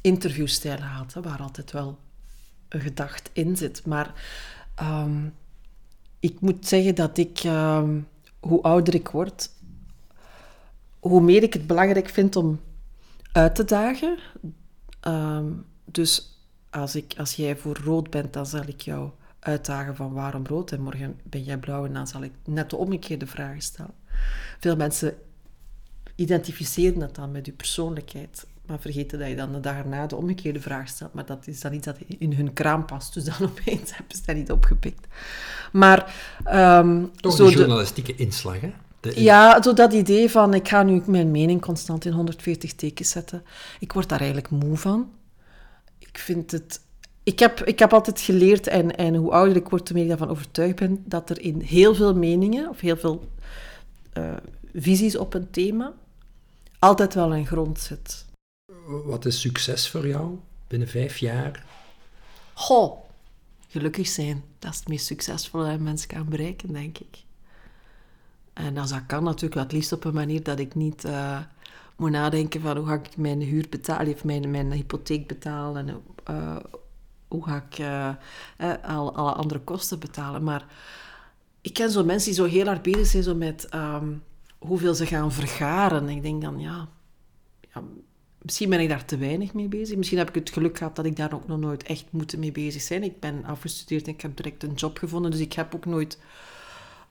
interviewstijl 0.00 0.76
gehad, 0.76 1.14
hè, 1.14 1.22
waar 1.22 1.40
altijd 1.40 1.72
wel 1.72 1.98
een 2.68 2.80
gedacht 2.80 3.30
in 3.32 3.56
zit. 3.56 3.86
Maar 3.86 4.14
um, 4.82 5.34
ik 6.20 6.40
moet 6.40 6.66
zeggen 6.66 6.94
dat 6.94 7.18
ik, 7.18 7.42
um, 7.44 8.08
hoe 8.40 8.62
ouder 8.62 8.94
ik 8.94 9.08
word, 9.08 9.50
hoe 11.08 11.20
meer 11.20 11.42
ik 11.42 11.52
het 11.52 11.66
belangrijk 11.66 12.08
vind 12.08 12.36
om 12.36 12.60
uit 13.32 13.54
te 13.54 13.64
dagen. 13.64 14.18
dus 15.84 16.40
als, 16.70 16.96
ik, 16.96 17.14
als 17.18 17.34
jij 17.34 17.56
voor 17.56 17.78
rood 17.84 18.10
bent, 18.10 18.32
dan 18.32 18.46
zal 18.46 18.62
ik 18.66 18.80
jou 18.80 19.10
uitdagen 19.40 19.96
van 19.96 20.12
waarom 20.12 20.46
rood 20.46 20.72
en 20.72 20.80
morgen 20.80 21.20
ben 21.22 21.42
jij 21.42 21.58
blauw 21.58 21.84
en 21.84 21.92
dan 21.92 22.06
zal 22.06 22.22
ik 22.22 22.32
net 22.44 22.70
de 22.70 22.76
omgekeerde 22.76 23.26
vragen 23.26 23.62
stellen. 23.62 23.94
Veel 24.58 24.76
mensen 24.76 25.14
identificeren 26.14 26.98
dat 26.98 27.14
dan 27.14 27.30
met 27.30 27.46
je 27.46 27.52
persoonlijkheid, 27.52 28.46
maar 28.66 28.80
vergeten 28.80 29.18
dat 29.18 29.28
je 29.28 29.36
dan 29.36 29.52
de 29.52 29.60
dag 29.60 29.76
erna 29.76 30.06
de 30.06 30.16
omgekeerde 30.16 30.60
vraag 30.60 30.88
stelt. 30.88 31.12
Maar 31.12 31.26
dat 31.26 31.46
is 31.46 31.60
dan 31.60 31.72
iets 31.72 31.84
dat 31.84 31.96
in 32.18 32.32
hun 32.32 32.52
kraam 32.52 32.84
past, 32.84 33.14
dus 33.14 33.24
dan 33.24 33.48
opeens 33.50 33.96
hebben 33.96 34.16
ze 34.16 34.22
dat 34.26 34.36
niet 34.36 34.50
opgepikt. 34.50 35.06
Maar... 35.72 36.14
Um, 36.52 37.10
Toch 37.16 37.36
zo 37.36 37.46
de 37.46 37.52
journalistieke 37.52 38.14
inslag, 38.14 38.60
hè? 38.60 38.72
Ja, 39.14 39.62
zo 39.62 39.72
dat 39.72 39.92
idee 39.92 40.30
van 40.30 40.54
ik 40.54 40.68
ga 40.68 40.82
nu 40.82 41.02
mijn 41.06 41.30
mening 41.30 41.60
constant 41.60 42.04
in 42.04 42.12
140 42.12 42.74
tekens 42.74 43.10
zetten. 43.10 43.42
Ik 43.80 43.92
word 43.92 44.08
daar 44.08 44.20
eigenlijk 44.20 44.50
moe 44.50 44.76
van. 44.76 45.10
Ik 45.98 46.18
vind 46.18 46.50
het 46.50 46.80
ik 47.26 47.38
heb, 47.38 47.60
ik 47.64 47.78
heb 47.78 47.92
altijd 47.92 48.20
geleerd, 48.20 48.66
en, 48.66 48.96
en 48.96 49.14
hoe 49.14 49.30
ouder 49.30 49.56
ik 49.56 49.68
word, 49.68 49.88
hoe 49.88 49.92
meer 49.92 50.02
ik 50.02 50.08
daarvan 50.08 50.28
overtuigd 50.28 50.76
ben, 50.76 51.02
dat 51.04 51.30
er 51.30 51.40
in 51.40 51.60
heel 51.60 51.94
veel 51.94 52.14
meningen, 52.14 52.68
of 52.68 52.80
heel 52.80 52.96
veel 52.96 53.30
uh, 54.18 54.36
visies 54.74 55.16
op 55.16 55.34
een 55.34 55.50
thema, 55.50 55.92
altijd 56.78 57.14
wel 57.14 57.34
een 57.34 57.46
grond 57.46 57.80
zit. 57.80 58.24
Wat 59.04 59.24
is 59.24 59.40
succes 59.40 59.88
voor 59.88 60.08
jou 60.08 60.38
binnen 60.68 60.88
vijf 60.88 61.18
jaar? 61.18 61.64
Goh, 62.54 62.98
gelukkig 63.68 64.06
zijn. 64.06 64.44
Dat 64.58 64.72
is 64.72 64.78
het 64.78 64.88
meest 64.88 65.06
succesvolle 65.06 65.64
dat 65.64 65.72
een 65.72 65.82
mens 65.82 66.06
kan 66.06 66.28
bereiken, 66.28 66.72
denk 66.72 66.98
ik. 66.98 67.18
En 68.56 68.76
als 68.76 68.90
dat 68.90 69.06
kan, 69.06 69.24
natuurlijk 69.24 69.60
het 69.60 69.72
liefst 69.72 69.92
op 69.92 70.04
een 70.04 70.14
manier 70.14 70.42
dat 70.42 70.58
ik 70.58 70.74
niet 70.74 71.04
uh, 71.04 71.38
moet 71.96 72.10
nadenken 72.10 72.60
van 72.60 72.76
hoe 72.76 72.86
ga 72.86 72.94
ik 72.94 73.16
mijn 73.16 73.40
huur 73.40 73.66
betalen, 73.70 74.12
of 74.12 74.24
mijn, 74.24 74.50
mijn 74.50 74.72
hypotheek 74.72 75.26
betalen, 75.26 75.88
en 75.88 76.02
uh, 76.30 76.56
hoe 77.28 77.44
ga 77.44 77.64
ik 77.68 77.78
uh, 77.78 78.14
alle, 78.82 79.10
alle, 79.10 79.32
andere 79.32 79.60
kosten 79.60 79.98
betalen. 79.98 80.42
Maar 80.42 80.66
ik 81.60 81.72
ken 81.72 81.90
zo 81.90 82.04
mensen 82.04 82.32
die 82.34 82.42
zo 82.42 82.48
heel 82.48 82.66
hard 82.66 82.82
bezig 82.82 83.06
zijn 83.06 83.22
zo 83.22 83.34
met 83.34 83.68
um, 83.74 84.22
hoeveel 84.58 84.94
ze 84.94 85.06
gaan 85.06 85.32
vergaren. 85.32 86.08
Ik 86.08 86.22
denk 86.22 86.42
dan, 86.42 86.60
ja, 86.60 86.88
ja, 87.74 87.82
misschien 88.42 88.70
ben 88.70 88.80
ik 88.80 88.88
daar 88.88 89.04
te 89.04 89.16
weinig 89.16 89.54
mee 89.54 89.68
bezig. 89.68 89.96
Misschien 89.96 90.18
heb 90.18 90.28
ik 90.28 90.34
het 90.34 90.50
geluk 90.50 90.78
gehad 90.78 90.96
dat 90.96 91.04
ik 91.04 91.16
daar 91.16 91.34
ook 91.34 91.46
nog 91.46 91.58
nooit 91.58 91.82
echt 91.82 92.04
moeten 92.10 92.38
mee 92.38 92.52
bezig 92.52 92.82
zijn. 92.82 93.02
Ik 93.02 93.20
ben 93.20 93.44
afgestudeerd 93.44 94.06
en 94.06 94.12
ik 94.12 94.20
heb 94.20 94.36
direct 94.36 94.62
een 94.62 94.74
job 94.74 94.98
gevonden, 94.98 95.30
dus 95.30 95.40
ik 95.40 95.52
heb 95.52 95.74
ook 95.74 95.86
nooit 95.86 96.18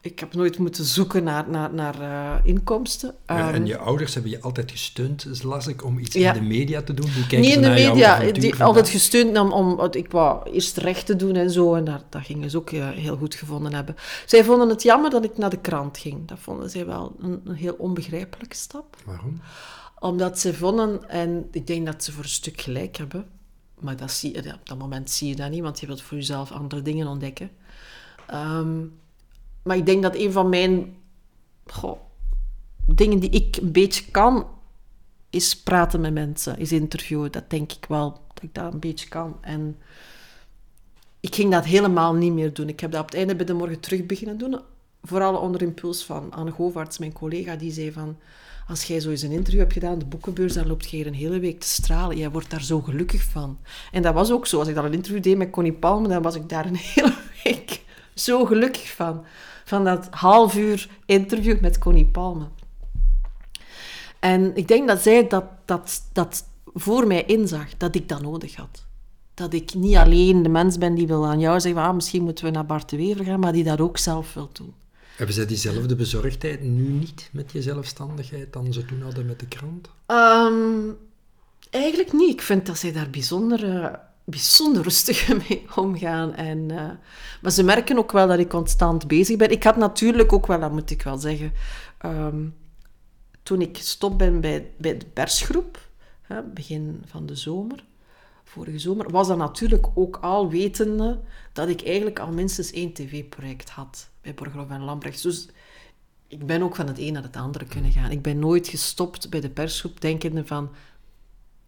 ik 0.06 0.20
heb 0.20 0.34
nooit 0.34 0.58
moeten 0.58 0.86
zoeken 0.86 1.24
naar, 1.24 1.50
naar, 1.50 1.74
naar 1.74 2.02
uh, 2.02 2.34
inkomsten. 2.44 3.16
en 3.26 3.56
um, 3.56 3.66
je 3.66 3.78
ouders 3.78 4.14
hebben 4.14 4.32
je 4.32 4.42
altijd 4.42 4.72
gesteund, 4.72 5.24
dus 5.24 5.42
las 5.42 5.68
ik, 5.68 5.84
om 5.84 6.00
iets 6.00 6.16
ja. 6.16 6.34
in 6.34 6.40
de 6.40 6.48
media 6.48 6.82
te 6.82 6.94
doen? 6.94 7.10
Die 7.30 7.40
Niet 7.40 7.56
in 7.56 7.62
de 7.62 7.70
media, 7.70 8.32
die 8.32 8.64
altijd 8.64 8.90
gesteund 8.90 9.38
om, 9.38 9.52
om, 9.52 9.88
ik 9.92 10.12
wou 10.12 10.50
eerst 10.52 10.78
recht 10.78 11.06
te 11.06 11.16
doen 11.16 11.36
en 11.36 11.50
zo, 11.50 11.76
en 11.76 11.84
daar, 11.84 12.02
dat 12.10 12.22
gingen 12.22 12.50
ze 12.50 12.58
ook 12.58 12.72
uh, 12.72 12.90
heel 12.90 13.18
goed 13.18 13.36
gevonden 13.36 13.74
hebben. 13.74 13.96
Zij 14.26 14.44
vonden 14.44 14.70
het 14.70 14.84
jammer 14.84 15.10
dat 15.10 15.24
ik 15.24 15.38
naar 15.38 15.50
de 15.50 15.62
krant 15.62 15.98
ging. 15.98 16.28
Dat 16.28 16.40
vonden 16.40 16.70
zij 16.70 16.86
wel 16.86 17.16
een, 17.20 17.42
een 17.44 17.56
heel 17.56 17.76
onbegrijpelijke 17.78 18.56
stap. 18.56 18.98
Waarom? 19.06 19.42
Omdat 20.00 20.40
ze 20.40 20.54
vonden, 20.54 21.10
en 21.10 21.48
ik 21.52 21.68
denk 21.68 21.86
dat 21.86 22.04
ze 22.04 22.12
voor 22.12 22.24
een 22.24 22.30
stuk 22.30 22.62
gelijk 22.62 22.98
hebben, 22.98 23.26
maar 23.80 23.96
dat 23.96 24.12
zie 24.12 24.34
je, 24.34 24.54
op 24.54 24.68
dat 24.68 24.78
moment 24.78 25.10
zie 25.10 25.28
je 25.28 25.36
dat 25.36 25.50
niet, 25.50 25.62
want 25.62 25.80
je 25.80 25.88
wilt 25.88 26.02
voor 26.02 26.18
jezelf 26.18 26.52
andere 26.52 26.82
dingen 26.82 27.08
ontdekken. 27.08 27.50
Um, 28.34 29.04
maar 29.66 29.78
ik 29.78 29.86
denk 29.86 30.04
dat 30.04 30.16
een 30.16 30.32
van 30.32 30.50
mijn 30.50 30.96
dingen 32.86 33.20
die 33.20 33.30
ik 33.30 33.58
een 33.58 33.72
beetje 33.72 34.12
kan, 34.12 34.48
is 35.30 35.62
praten 35.62 36.02
met 36.02 36.14
mensen, 36.14 36.58
is 36.58 36.72
interviewen. 36.72 37.32
Dat 37.32 37.50
denk 37.50 37.72
ik 37.72 37.86
wel, 37.88 38.12
dat 38.34 38.44
ik 38.44 38.54
dat 38.54 38.74
een 38.74 38.80
beetje 38.80 39.08
kan. 39.08 39.38
En 39.42 39.78
ik 41.20 41.36
ging 41.36 41.52
dat 41.52 41.66
helemaal 41.66 42.14
niet 42.14 42.34
meer 42.34 42.54
doen. 42.54 42.70
Ik 42.70 42.80
heb 42.80 42.92
dat 42.92 43.02
op 43.02 43.06
het 43.06 43.16
einde 43.16 43.36
bij 43.36 43.46
de 43.46 43.54
morgen 43.54 43.80
terug 43.80 44.06
beginnen 44.06 44.38
doen. 44.38 44.60
Vooral 45.04 45.38
onder 45.38 45.62
impuls 45.62 46.04
van 46.04 46.32
Anne 46.32 46.52
Govaerts, 46.52 46.98
mijn 46.98 47.14
collega, 47.14 47.56
die 47.56 47.72
zei 47.72 47.92
van... 47.92 48.18
Als 48.68 48.84
jij 48.84 49.00
zo 49.00 49.10
eens 49.10 49.22
een 49.22 49.32
interview 49.32 49.60
hebt 49.60 49.74
gedaan, 49.74 50.00
de 50.00 50.06
boekenbeurs, 50.06 50.54
dan 50.54 50.68
loopt 50.68 50.90
je 50.90 50.96
hier 50.96 51.08
een 51.08 51.14
hele 51.14 51.40
week 51.40 51.60
te 51.60 51.68
stralen. 51.68 52.18
Jij 52.18 52.32
wordt 52.32 52.50
daar 52.50 52.64
zo 52.64 52.82
gelukkig 52.82 53.24
van. 53.24 53.60
En 53.92 54.02
dat 54.02 54.14
was 54.14 54.32
ook 54.32 54.48
zo. 54.48 54.60
Als 54.60 54.68
ik 54.68 54.76
dan 54.76 54.86
een 54.86 54.94
interview 54.94 55.24
deed 55.24 55.38
met 55.38 55.50
Connie 55.50 55.74
Palme, 55.74 56.08
dan 56.08 56.22
was 56.22 56.36
ik 56.36 56.50
daar 56.50 56.66
een 56.66 56.76
hele 56.94 57.16
week 57.44 57.85
zo 58.16 58.46
gelukkig 58.46 58.92
van 58.92 59.26
van 59.66 59.84
dat 59.84 60.08
half 60.12 60.56
uur 60.56 60.90
interview 61.06 61.60
met 61.60 61.78
Connie 61.78 62.06
Palme. 62.06 62.48
En 64.20 64.56
ik 64.56 64.68
denk 64.68 64.88
dat 64.88 65.02
zij 65.02 65.28
dat, 65.28 65.46
dat, 65.66 66.02
dat 66.14 66.44
voor 66.74 67.08
mij 67.08 67.26
inzag, 67.26 67.78
dat 67.78 67.96
ik 67.96 68.10
dat 68.10 68.22
nodig 68.22 68.56
had. 68.56 68.86
Dat 69.34 69.54
ik 69.54 69.74
niet 69.74 69.96
alleen 69.96 70.44
de 70.44 70.50
mens 70.50 70.78
ben 70.78 70.96
die 70.96 71.08
wil 71.08 71.28
aan 71.28 71.40
jou 71.40 71.60
zeggen, 71.60 71.82
ah, 71.82 71.96
misschien 71.96 72.24
moeten 72.24 72.46
we 72.46 72.52
naar 72.52 72.66
Bart 72.66 72.90
de 72.90 72.98
Wever 72.98 73.26
gaan, 73.26 73.40
maar 73.40 73.54
die 73.54 73.64
dat 73.64 73.82
ook 73.82 73.98
zelf 73.98 74.34
wil 74.34 74.50
doen. 74.54 74.74
Hebben 75.16 75.36
zij 75.36 75.46
diezelfde 75.46 75.96
bezorgdheid 75.96 76.62
nu 76.62 76.88
niet 76.88 77.30
met 77.32 77.52
je 77.52 77.62
zelfstandigheid 77.62 78.54
dan 78.54 78.74
ze 78.74 78.86
toen 78.86 79.02
hadden 79.02 79.26
met 79.26 79.40
de 79.40 79.48
krant? 79.48 79.90
Um, 80.08 80.98
eigenlijk 81.70 82.14
niet. 82.14 82.34
Ik 82.34 82.42
vind 82.42 82.66
dat 82.66 82.78
zij 82.78 82.92
daar 82.92 83.10
bijzonder 83.10 84.00
bijzonder 84.26 84.84
rustig 84.84 85.28
mee 85.48 85.66
omgaan. 85.76 86.34
En, 86.34 86.58
uh, 86.72 86.90
maar 87.42 87.52
ze 87.52 87.64
merken 87.64 87.98
ook 87.98 88.12
wel 88.12 88.28
dat 88.28 88.40
ik 88.40 88.50
constant 88.50 89.08
bezig 89.08 89.38
ben. 89.38 89.52
Ik 89.52 89.64
had 89.64 89.76
natuurlijk 89.76 90.34
ook 90.34 90.48
wel, 90.48 90.60
dat 90.60 90.72
moet 90.72 90.92
ik 90.92 91.02
wel 91.02 91.18
zeggen, 91.18 91.54
um, 92.06 92.56
toen 93.44 93.62
ik 93.62 93.78
gestopt 93.78 94.18
ben 94.18 94.42
bij, 94.42 94.72
bij 94.78 94.98
de 94.98 95.06
persgroep, 95.06 95.90
hè, 96.22 96.44
begin 96.44 97.04
van 97.06 97.26
de 97.26 97.36
zomer, 97.36 97.84
vorige 98.44 98.80
zomer, 98.80 99.12
was 99.12 99.28
dat 99.28 99.38
natuurlijk 99.38 99.88
ook 99.94 100.18
al 100.18 100.50
wetende 100.50 101.20
dat 101.54 101.68
ik 101.68 101.82
eigenlijk 101.82 102.20
al 102.20 102.32
minstens 102.32 102.72
één 102.72 102.94
tv-project 102.94 103.70
had 103.70 104.10
bij 104.22 104.34
Borgerhof 104.34 104.70
en 104.70 104.84
Lambrecht. 104.84 105.24
Dus 105.24 105.48
ik 106.28 106.46
ben 106.46 106.62
ook 106.62 106.76
van 106.76 106.88
het 106.88 107.00
een 107.00 107.14
naar 107.14 107.24
het 107.24 107.36
andere 107.36 107.66
kunnen 107.66 107.92
gaan. 107.92 108.12
Ik 108.12 108.22
ben 108.22 108.40
nooit 108.40 108.68
gestopt 108.68 109.30
bij 109.30 109.42
de 109.42 109.50
persgroep, 109.50 110.02
denkende 110.02 110.46
van 110.46 110.70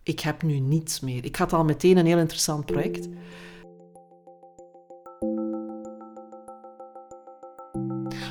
ik 0.08 0.20
heb 0.20 0.42
nu 0.42 0.60
niets 0.60 1.00
meer. 1.00 1.26
Ik 1.26 1.36
had 1.36 1.54
al 1.54 1.64
meteen 1.64 1.98
een 1.98 2.06
heel 2.06 2.18
interessant 2.18 2.66
project. 2.66 3.08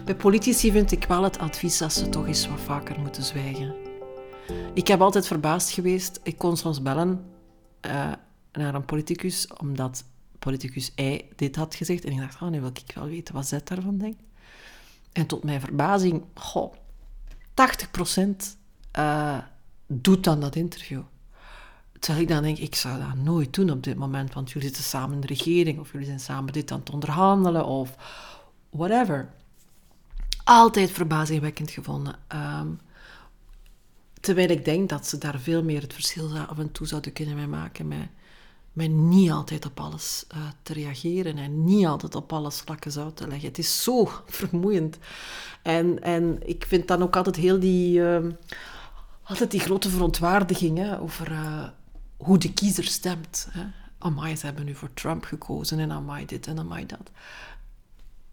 Bij 0.05 0.17
politici 0.17 0.71
vind 0.71 0.93
ik 0.93 1.05
wel 1.05 1.23
het 1.23 1.39
advies 1.39 1.79
dat 1.79 1.93
ze 1.93 2.09
toch 2.09 2.27
eens 2.27 2.49
wat 2.49 2.61
vaker 2.61 3.01
moeten 3.01 3.23
zwijgen. 3.23 3.75
Ik 4.75 4.87
heb 4.87 5.01
altijd 5.01 5.27
verbaasd 5.27 5.71
geweest. 5.71 6.21
Ik 6.23 6.39
kon 6.39 6.57
soms 6.57 6.83
bellen 6.83 7.25
uh, 7.87 8.13
naar 8.53 8.75
een 8.75 8.85
politicus, 8.85 9.47
omdat 9.61 10.05
politicus 10.39 10.93
Y 10.97 11.25
dit 11.37 11.57
had 11.57 11.75
gezegd. 11.75 12.05
En 12.05 12.13
ik 12.13 12.19
dacht, 12.19 12.43
oh, 12.43 12.49
nu 12.49 12.61
wil 12.61 12.71
ik 12.85 12.95
wel 12.95 13.07
weten 13.07 13.35
wat 13.35 13.47
Z 13.47 13.59
daarvan 13.65 13.99
denkt. 13.99 14.23
En 15.13 15.27
tot 15.27 15.45
mijn 15.45 15.61
verbazing, 15.61 16.25
goh, 16.35 16.75
80% 17.35 18.29
uh, 18.99 19.39
doet 19.87 20.25
dan 20.25 20.41
dat 20.41 20.57
interview. 20.57 21.03
Terwijl 22.07 22.27
ik 22.27 22.33
dan 22.33 22.43
denk, 22.43 22.59
ik 22.59 22.75
zou 22.75 22.99
dat 22.99 23.15
nooit 23.15 23.55
doen 23.55 23.71
op 23.71 23.83
dit 23.83 23.97
moment, 23.97 24.35
want 24.35 24.51
jullie 24.51 24.69
zitten 24.69 24.85
samen 24.85 25.15
in 25.15 25.21
de 25.21 25.27
regering, 25.27 25.81
of 25.81 25.93
jullie 25.93 26.07
zijn 26.07 26.21
samen 26.21 26.53
dit 26.53 26.71
aan 26.71 26.79
het 26.79 26.91
onderhandelen, 26.91 27.67
of 27.67 27.97
whatever. 28.71 29.29
Altijd 30.45 30.91
verbazingwekkend 30.91 31.71
gevonden. 31.71 32.19
Um, 32.35 32.81
terwijl 34.21 34.49
ik 34.49 34.65
denk 34.65 34.89
dat 34.89 35.07
ze 35.07 35.19
daar 35.19 35.39
veel 35.39 35.63
meer 35.63 35.81
het 35.81 35.93
verschil 35.93 36.39
af 36.39 36.59
en 36.59 36.73
toe 36.73 36.87
zouden 36.87 37.13
kunnen 37.13 37.37
mee 37.37 37.47
maken 37.47 37.89
met, 38.73 38.91
niet 38.91 39.31
altijd 39.31 39.67
op 39.67 39.81
alles 39.81 40.25
uh, 40.35 40.39
te 40.63 40.73
reageren 40.73 41.39
en 41.39 41.65
niet 41.65 41.87
altijd 41.87 42.15
op 42.15 42.33
alles 42.33 42.61
vlakken 42.61 43.03
uit 43.03 43.17
te 43.17 43.29
leggen. 43.29 43.49
Het 43.49 43.59
is 43.59 43.83
zo 43.83 44.11
vermoeiend. 44.27 44.99
En, 45.63 46.03
en 46.03 46.39
ik 46.45 46.65
vind 46.69 46.89
dan 46.89 47.03
ook 47.03 47.17
altijd 47.17 47.37
heel 47.37 47.61
die, 47.61 47.99
uh, 47.99 48.25
altijd 49.23 49.51
die 49.51 49.61
grote 49.61 49.91
verontwaardiging 49.91 50.79
hè, 50.79 51.01
over 51.01 51.31
uh, 51.31 51.69
hoe 52.17 52.39
de 52.39 52.53
kiezer 52.53 52.85
stemt. 52.85 53.49
Hè. 53.51 53.65
Ze 54.37 54.47
hebben 54.47 54.65
nu 54.65 54.75
voor 54.75 54.95
Trump 54.95 55.25
gekozen 55.25 55.79
en 55.79 55.93
amai 55.93 56.27
dit 56.27 56.47
en 56.47 56.59
amai 56.59 56.87
dat. 56.87 57.11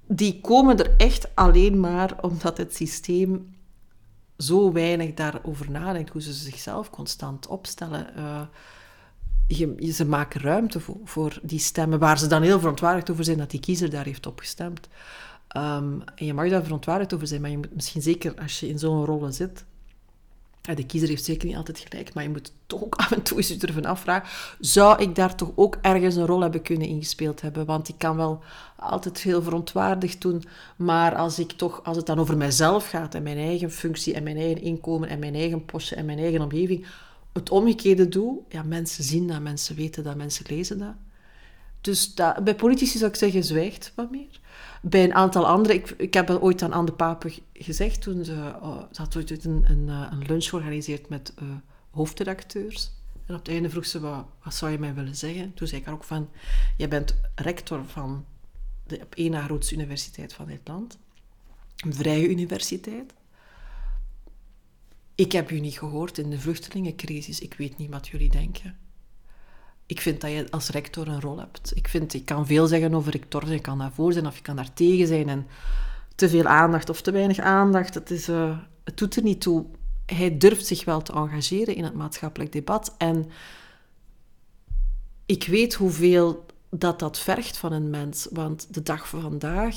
Die 0.08 0.42
komen 0.42 0.78
er 0.80 0.96
echt 0.98 1.36
alleen 1.36 1.80
maar 1.80 2.22
omdat 2.22 2.58
het 2.58 2.76
systeem 2.76 3.56
zo 4.38 4.72
weinig 4.72 5.14
daarover 5.14 5.72
nadenkt, 5.72 6.10
hoe 6.10 6.22
ze 6.22 6.34
zichzelf 6.34 6.90
constant 6.90 7.48
opstellen. 7.48 8.08
Uh, 8.18 8.42
je, 9.48 9.92
ze 9.92 10.06
maken 10.06 10.42
ruimte 10.42 10.80
voor, 11.04 11.40
die 11.44 11.60
stemmen, 11.60 12.00
waar 12.00 12.20
ze 12.20 12.28
dan 12.28 12.42
heel 12.42 12.60
verontwaardigd 12.60 13.10
over 13.10 13.24
zijn 13.24 13.38
dat 13.38 13.52
die 13.52 13.60
kiezer 13.60 13.90
daar 13.90 14.06
heeft 14.06 14.26
opgestemd. 14.26 14.88
Um, 15.58 16.04
en 16.16 16.26
je 16.26 16.34
mag 16.34 16.50
daar 16.50 16.64
verontwaardigd 16.64 17.14
over 17.14 17.28
zijn, 17.28 17.42
maar 17.42 17.50
je 17.50 17.58
moet 17.58 17.76
misschien 17.76 18.02
zeker 18.02 18.36
als 18.36 18.60
je 18.60 18.68
in 18.68 18.80
zo'n 18.80 19.06
rol 19.06 19.32
zit, 19.32 19.66
de 20.64 20.86
kiezer 20.86 21.10
heeft 21.10 21.24
zeker 21.24 21.48
niet 21.48 21.58
altijd 21.58 21.80
gelijk, 21.80 22.14
maar 22.14 22.24
je 22.24 22.30
moet 22.30 22.54
toch 22.68 22.84
ook 22.84 22.96
af 23.04 23.12
en 23.12 23.22
toe 23.22 23.38
eens 23.38 23.48
je 23.48 23.58
ervan 23.60 23.86
afvragen, 23.86 24.30
zou 24.60 25.02
ik 25.02 25.16
daar 25.16 25.36
toch 25.36 25.52
ook 25.56 25.78
ergens 25.82 26.16
een 26.16 26.26
rol 26.26 26.42
hebben 26.42 26.62
kunnen 26.62 26.88
ingespeeld 26.88 27.42
hebben? 27.42 27.66
Want 27.66 27.90
ik 27.90 27.96
kan 27.98 28.16
wel 28.16 28.44
altijd 28.76 29.22
heel 29.22 29.42
verontwaardigd 29.42 30.22
doen, 30.22 30.44
maar 30.76 31.16
als, 31.16 31.40
ik 31.40 31.52
toch, 31.52 31.84
als 31.84 31.98
het 31.98 32.06
dan 32.06 32.20
over 32.20 32.38
mijzelf 32.38 32.90
gaat 32.90 33.16
en 33.16 33.24
mijn 33.24 33.38
eigen 33.38 33.72
functie 33.72 34.14
en 34.14 34.24
mijn 34.24 34.38
eigen 34.38 34.62
inkomen 34.62 35.10
en 35.10 35.20
mijn 35.20 35.36
eigen 35.36 35.66
postje 35.66 35.96
en 35.96 36.06
mijn 36.06 36.20
eigen 36.20 36.42
omgeving, 36.42 36.86
het 37.34 37.50
omgekeerde 37.50 38.10
doe, 38.10 38.40
ja, 38.50 38.64
mensen 38.64 39.04
zien 39.04 39.28
dat, 39.28 39.42
mensen 39.42 39.76
weten 39.76 40.04
dat, 40.04 40.16
mensen 40.16 40.46
lezen 40.48 40.78
dat. 40.78 40.96
Dus 41.82 42.14
bij 42.44 42.56
politici 42.56 42.98
zou 42.98 43.12
ik 43.12 43.18
zeggen, 43.18 43.44
zwijgt 43.44 43.92
wat 43.96 44.12
meer. 44.12 44.40
Bij 44.82 45.04
een 45.04 45.14
aantal 45.14 45.48
anderen, 45.48 45.76
ik, 45.76 45.90
ik 45.90 46.14
heb 46.14 46.30
ooit 46.30 46.62
aan 46.62 46.74
Anne 46.74 46.86
de 46.86 46.96
Pape 46.96 47.34
gezegd, 47.54 48.02
toen 48.02 48.26
ze, 48.26 48.34
uh, 48.34 48.78
ze 48.92 49.02
had 49.02 49.16
ooit 49.16 49.46
een, 49.46 49.64
een, 49.68 49.90
eh, 49.90 50.08
een, 50.12 50.26
lunch 50.28 50.46
georganiseerd 50.50 51.10
met 51.10 51.34
uh, 51.44 51.50
hoofdredacteurs. 51.92 52.92
En 53.26 53.34
op 53.34 53.40
het 53.40 53.50
einde 53.50 53.70
vroeg 53.70 53.86
ze, 53.86 54.00
wat, 54.00 54.26
wat 54.44 54.54
zou 54.54 54.72
je 54.72 54.80
mij 54.80 54.94
willen 54.94 55.16
zeggen? 55.16 55.54
Toen 55.54 55.68
zei 55.68 55.80
ik 55.80 55.86
haar 55.86 55.96
ook 55.96 56.04
van, 56.04 56.30
jij 56.78 56.88
bent 56.88 57.16
rector 57.36 57.86
van 57.86 58.26
de 58.88 59.00
op 59.02 59.16
één 59.16 59.32
na 59.32 59.44
grootste 59.44 59.74
universiteit 59.74 60.34
van 60.34 60.48
dit 60.48 60.68
land. 60.68 60.98
Een 61.78 61.94
vrije 61.94 62.30
universiteit. 62.30 63.14
Ik 65.16 65.32
heb 65.32 65.52
u 65.52 65.60
niet 65.60 65.78
gehoord 65.78 66.18
in 66.18 66.30
de 66.30 66.40
vluchtelingencrisis. 66.40 67.40
Ik 67.40 67.54
weet 67.54 67.78
niet 67.78 67.90
wat 67.90 68.08
jullie 68.08 68.30
denken 68.30 68.78
ik 69.94 70.02
vind 70.02 70.22
dat 70.22 70.32
je 70.32 70.48
als 70.50 70.70
rector 70.70 71.08
een 71.08 71.22
rol 71.22 71.38
hebt. 71.38 71.72
Ik 71.76 71.88
vind, 71.88 72.14
ik 72.14 72.26
kan 72.26 72.48
veel 72.48 72.68
zeggen 72.68 72.94
over 72.94 73.12
rector, 73.12 73.52
je 73.52 73.60
kan 73.60 73.78
daarvoor 73.78 74.14
zijn 74.14 74.28
of 74.28 74.36
je 74.36 74.42
kan 74.42 74.56
daar 74.56 74.74
tegen 74.74 75.08
zijn. 75.08 75.30
En 75.30 75.48
te 76.16 76.30
veel 76.30 76.46
aandacht 76.46 76.90
of 76.90 77.02
te 77.02 77.12
weinig 77.12 77.40
aandacht, 77.40 77.94
het, 77.94 78.12
is, 78.12 78.30
uh, 78.30 78.58
het 78.84 78.98
doet 78.98 79.16
er 79.16 79.24
niet 79.24 79.42
toe. 79.42 79.66
Hij 80.06 80.38
durft 80.38 80.66
zich 80.66 80.86
wel 80.86 81.02
te 81.02 81.14
engageren 81.14 81.76
in 81.76 81.84
het 81.84 81.94
maatschappelijk 81.94 82.52
debat. 82.52 82.96
En 82.98 83.30
ik 85.26 85.44
weet 85.44 85.74
hoeveel 85.74 86.46
dat 86.70 87.00
dat 87.00 87.20
vergt 87.20 87.58
van 87.58 87.72
een 87.72 87.90
mens. 87.90 88.28
Want 88.32 88.74
de 88.74 88.84
dag 88.84 89.08
van 89.08 89.22
vandaag, 89.22 89.76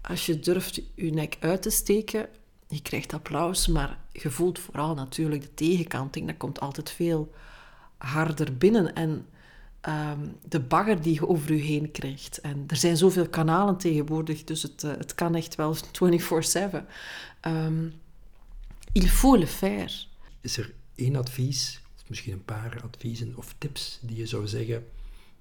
als 0.00 0.26
je 0.26 0.38
durft 0.38 0.80
je 0.94 1.12
nek 1.12 1.36
uit 1.40 1.62
te 1.62 1.70
steken, 1.70 2.28
je 2.68 2.82
krijgt 2.82 3.12
applaus, 3.12 3.66
maar 3.66 3.98
je 4.12 4.30
voelt 4.30 4.58
vooral 4.58 4.94
natuurlijk 4.94 5.42
de 5.42 5.54
tegenkanting. 5.54 6.26
Dat 6.26 6.36
komt 6.36 6.60
altijd 6.60 6.90
veel 6.90 7.30
harder 7.98 8.56
binnen 8.56 8.94
en 8.94 9.26
ehm, 9.80 10.28
de 10.48 10.60
bagger 10.60 11.02
die 11.02 11.14
je 11.14 11.28
over 11.28 11.54
je 11.54 11.62
heen 11.62 11.90
krijgt. 11.90 12.40
En 12.40 12.64
er 12.66 12.76
zijn 12.76 12.96
zoveel 12.96 13.28
kanalen 13.28 13.76
tegenwoordig, 13.76 14.44
dus 14.44 14.62
het, 14.62 14.82
uh, 14.82 14.90
het 14.90 15.14
kan 15.14 15.34
echt 15.34 15.54
wel 15.54 15.76
24-7. 15.76 15.80
Um, 17.46 17.92
il 18.92 19.08
faut 19.08 19.38
le 19.38 19.46
faire. 19.46 20.04
Is 20.40 20.56
er 20.56 20.74
één 20.94 21.16
advies, 21.16 21.80
of 21.96 22.08
misschien 22.08 22.32
een 22.32 22.44
paar 22.44 22.80
adviezen 22.84 23.32
of 23.36 23.54
tips 23.58 23.98
die 24.02 24.16
je 24.16 24.26
zou 24.26 24.46
zeggen, 24.46 24.86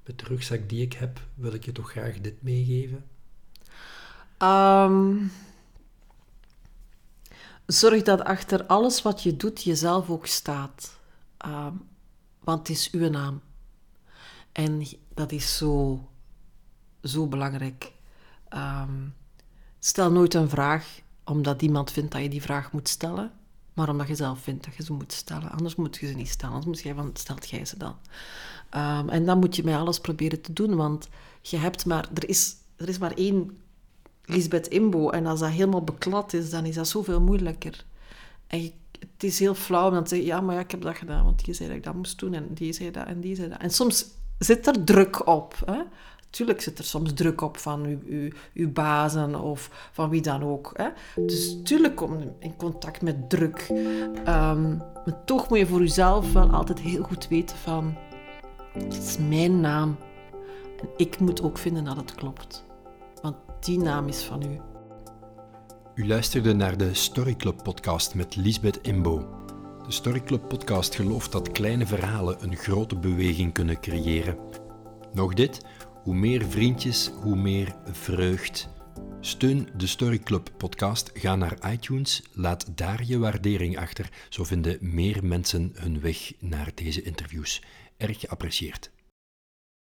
met 0.05 0.19
de 0.19 0.25
rugzak 0.25 0.69
die 0.69 0.81
ik 0.81 0.93
heb, 0.93 1.21
wil 1.33 1.53
ik 1.53 1.65
je 1.65 1.71
toch 1.71 1.91
graag 1.91 2.21
dit 2.21 2.41
meegeven? 2.41 3.05
Um, 4.39 5.31
zorg 7.65 8.03
dat 8.03 8.23
achter 8.23 8.65
alles 8.65 9.01
wat 9.01 9.23
je 9.23 9.37
doet 9.37 9.63
jezelf 9.63 10.09
ook 10.09 10.25
staat. 10.25 10.99
Um, 11.45 11.87
want 12.47 12.67
het 12.67 12.77
is 12.77 12.91
uw 12.91 13.09
naam. 13.09 13.41
En 14.51 14.87
dat 15.13 15.31
is 15.31 15.57
zo, 15.57 16.01
zo 17.03 17.27
belangrijk. 17.27 17.91
Um, 18.53 19.13
stel 19.79 20.11
nooit 20.11 20.33
een 20.33 20.49
vraag 20.49 20.99
omdat 21.23 21.61
iemand 21.61 21.91
vindt 21.91 22.11
dat 22.11 22.21
je 22.21 22.29
die 22.29 22.41
vraag 22.41 22.71
moet 22.71 22.87
stellen, 22.87 23.31
maar 23.73 23.89
omdat 23.89 24.07
je 24.07 24.15
zelf 24.15 24.39
vindt 24.39 24.65
dat 24.65 24.75
je 24.75 24.83
ze 24.83 24.93
moet 24.93 25.13
stellen. 25.13 25.51
Anders 25.51 25.75
moet 25.75 25.97
je 25.97 26.07
ze 26.07 26.13
niet 26.13 26.29
stellen. 26.29 26.55
Anders 26.55 26.75
moet 26.75 26.85
je 26.85 26.95
van, 26.95 27.09
stelt 27.13 27.49
jij 27.49 27.65
ze 27.65 27.77
dan. 27.77 27.95
Um, 28.75 29.09
en 29.09 29.25
dan 29.25 29.39
moet 29.39 29.55
je 29.55 29.63
met 29.63 29.75
alles 29.75 29.99
proberen 29.99 30.41
te 30.41 30.53
doen, 30.53 30.75
want 30.75 31.09
je 31.41 31.57
hebt 31.57 31.85
maar, 31.85 32.09
er 32.13 32.29
is, 32.29 32.55
er 32.75 32.89
is 32.89 32.97
maar 32.97 33.13
één 33.13 33.57
Lisbeth 34.23 34.67
Imbo. 34.67 35.09
En 35.09 35.25
als 35.25 35.39
dat 35.39 35.49
helemaal 35.49 35.83
beklad 35.83 36.33
is, 36.33 36.49
dan 36.49 36.65
is 36.65 36.75
dat 36.75 36.87
zoveel 36.87 37.21
moeilijker. 37.21 37.85
En 38.47 38.63
je 38.63 38.73
het 38.99 39.23
is 39.23 39.39
heel 39.39 39.53
flauw 39.53 39.87
om 39.87 39.93
dan 39.93 40.03
te 40.03 40.09
zeggen, 40.09 40.27
ja, 40.27 40.41
maar 40.41 40.55
ja, 40.55 40.61
ik 40.61 40.71
heb 40.71 40.81
dat 40.81 40.95
gedaan, 40.95 41.23
want 41.23 41.45
die 41.45 41.53
zei 41.53 41.67
dat 41.67 41.77
ik 41.77 41.83
dat 41.83 41.93
moest 41.93 42.19
doen 42.19 42.33
en 42.33 42.47
die 42.53 42.73
zei 42.73 42.91
dat 42.91 43.07
en 43.07 43.19
die 43.19 43.35
zei 43.35 43.49
dat. 43.49 43.59
En 43.59 43.69
soms 43.69 44.05
zit 44.39 44.67
er 44.67 44.83
druk 44.83 45.27
op. 45.27 45.55
Hè? 45.65 45.81
Tuurlijk 46.29 46.61
zit 46.61 46.77
er 46.77 46.83
soms 46.83 47.13
druk 47.13 47.41
op 47.41 47.57
van 47.57 47.85
uw, 47.85 47.99
uw, 48.05 48.29
uw 48.53 48.71
bazen 48.71 49.41
of 49.41 49.89
van 49.91 50.09
wie 50.09 50.21
dan 50.21 50.43
ook. 50.43 50.71
Hè? 50.73 50.87
Dus 51.25 51.57
tuurlijk 51.63 51.95
kom 51.95 52.19
je 52.19 52.31
in 52.39 52.55
contact 52.55 53.01
met 53.01 53.29
druk. 53.29 53.67
Um, 53.69 54.77
maar 55.05 55.23
toch 55.25 55.49
moet 55.49 55.57
je 55.57 55.67
voor 55.67 55.79
jezelf 55.79 56.33
wel 56.33 56.49
altijd 56.49 56.79
heel 56.79 57.03
goed 57.03 57.27
weten 57.27 57.57
van... 57.57 57.95
Is 58.89 59.17
mijn 59.17 59.59
naam. 59.59 59.97
En 60.81 60.89
ik 60.97 61.19
moet 61.19 61.41
ook 61.41 61.57
vinden 61.57 61.83
dat 61.83 61.95
het 61.95 62.15
klopt. 62.15 62.65
Want 63.21 63.35
die 63.59 63.79
naam 63.79 64.07
is 64.07 64.23
van 64.23 64.43
u. 64.43 64.76
U 65.97 66.07
luisterde 66.07 66.53
naar 66.53 66.77
de 66.77 66.93
Story 66.93 67.35
Club 67.35 67.63
podcast 67.63 68.15
met 68.15 68.35
Lisbeth 68.35 68.79
Imbo. 68.81 69.45
De 69.85 69.91
Story 69.91 70.21
Club 70.21 70.47
podcast 70.47 70.95
gelooft 70.95 71.31
dat 71.31 71.51
kleine 71.51 71.85
verhalen 71.85 72.43
een 72.43 72.55
grote 72.55 72.95
beweging 72.95 73.53
kunnen 73.53 73.79
creëren. 73.79 74.37
Nog 75.13 75.33
dit, 75.33 75.65
hoe 76.03 76.15
meer 76.15 76.45
vriendjes, 76.49 77.11
hoe 77.21 77.35
meer 77.35 77.75
vreugd. 77.91 78.69
Steun 79.21 79.69
de 79.77 79.87
Story 79.87 80.19
Club 80.19 80.49
podcast, 80.57 81.11
ga 81.13 81.35
naar 81.35 81.71
iTunes, 81.71 82.23
laat 82.33 82.77
daar 82.77 83.03
je 83.03 83.17
waardering 83.17 83.77
achter, 83.77 84.09
zo 84.29 84.43
vinden 84.43 84.77
meer 84.81 85.25
mensen 85.25 85.71
hun 85.73 86.01
weg 86.01 86.33
naar 86.39 86.71
deze 86.75 87.01
interviews. 87.01 87.63
Erg 87.97 88.19
geapprecieerd. 88.19 88.91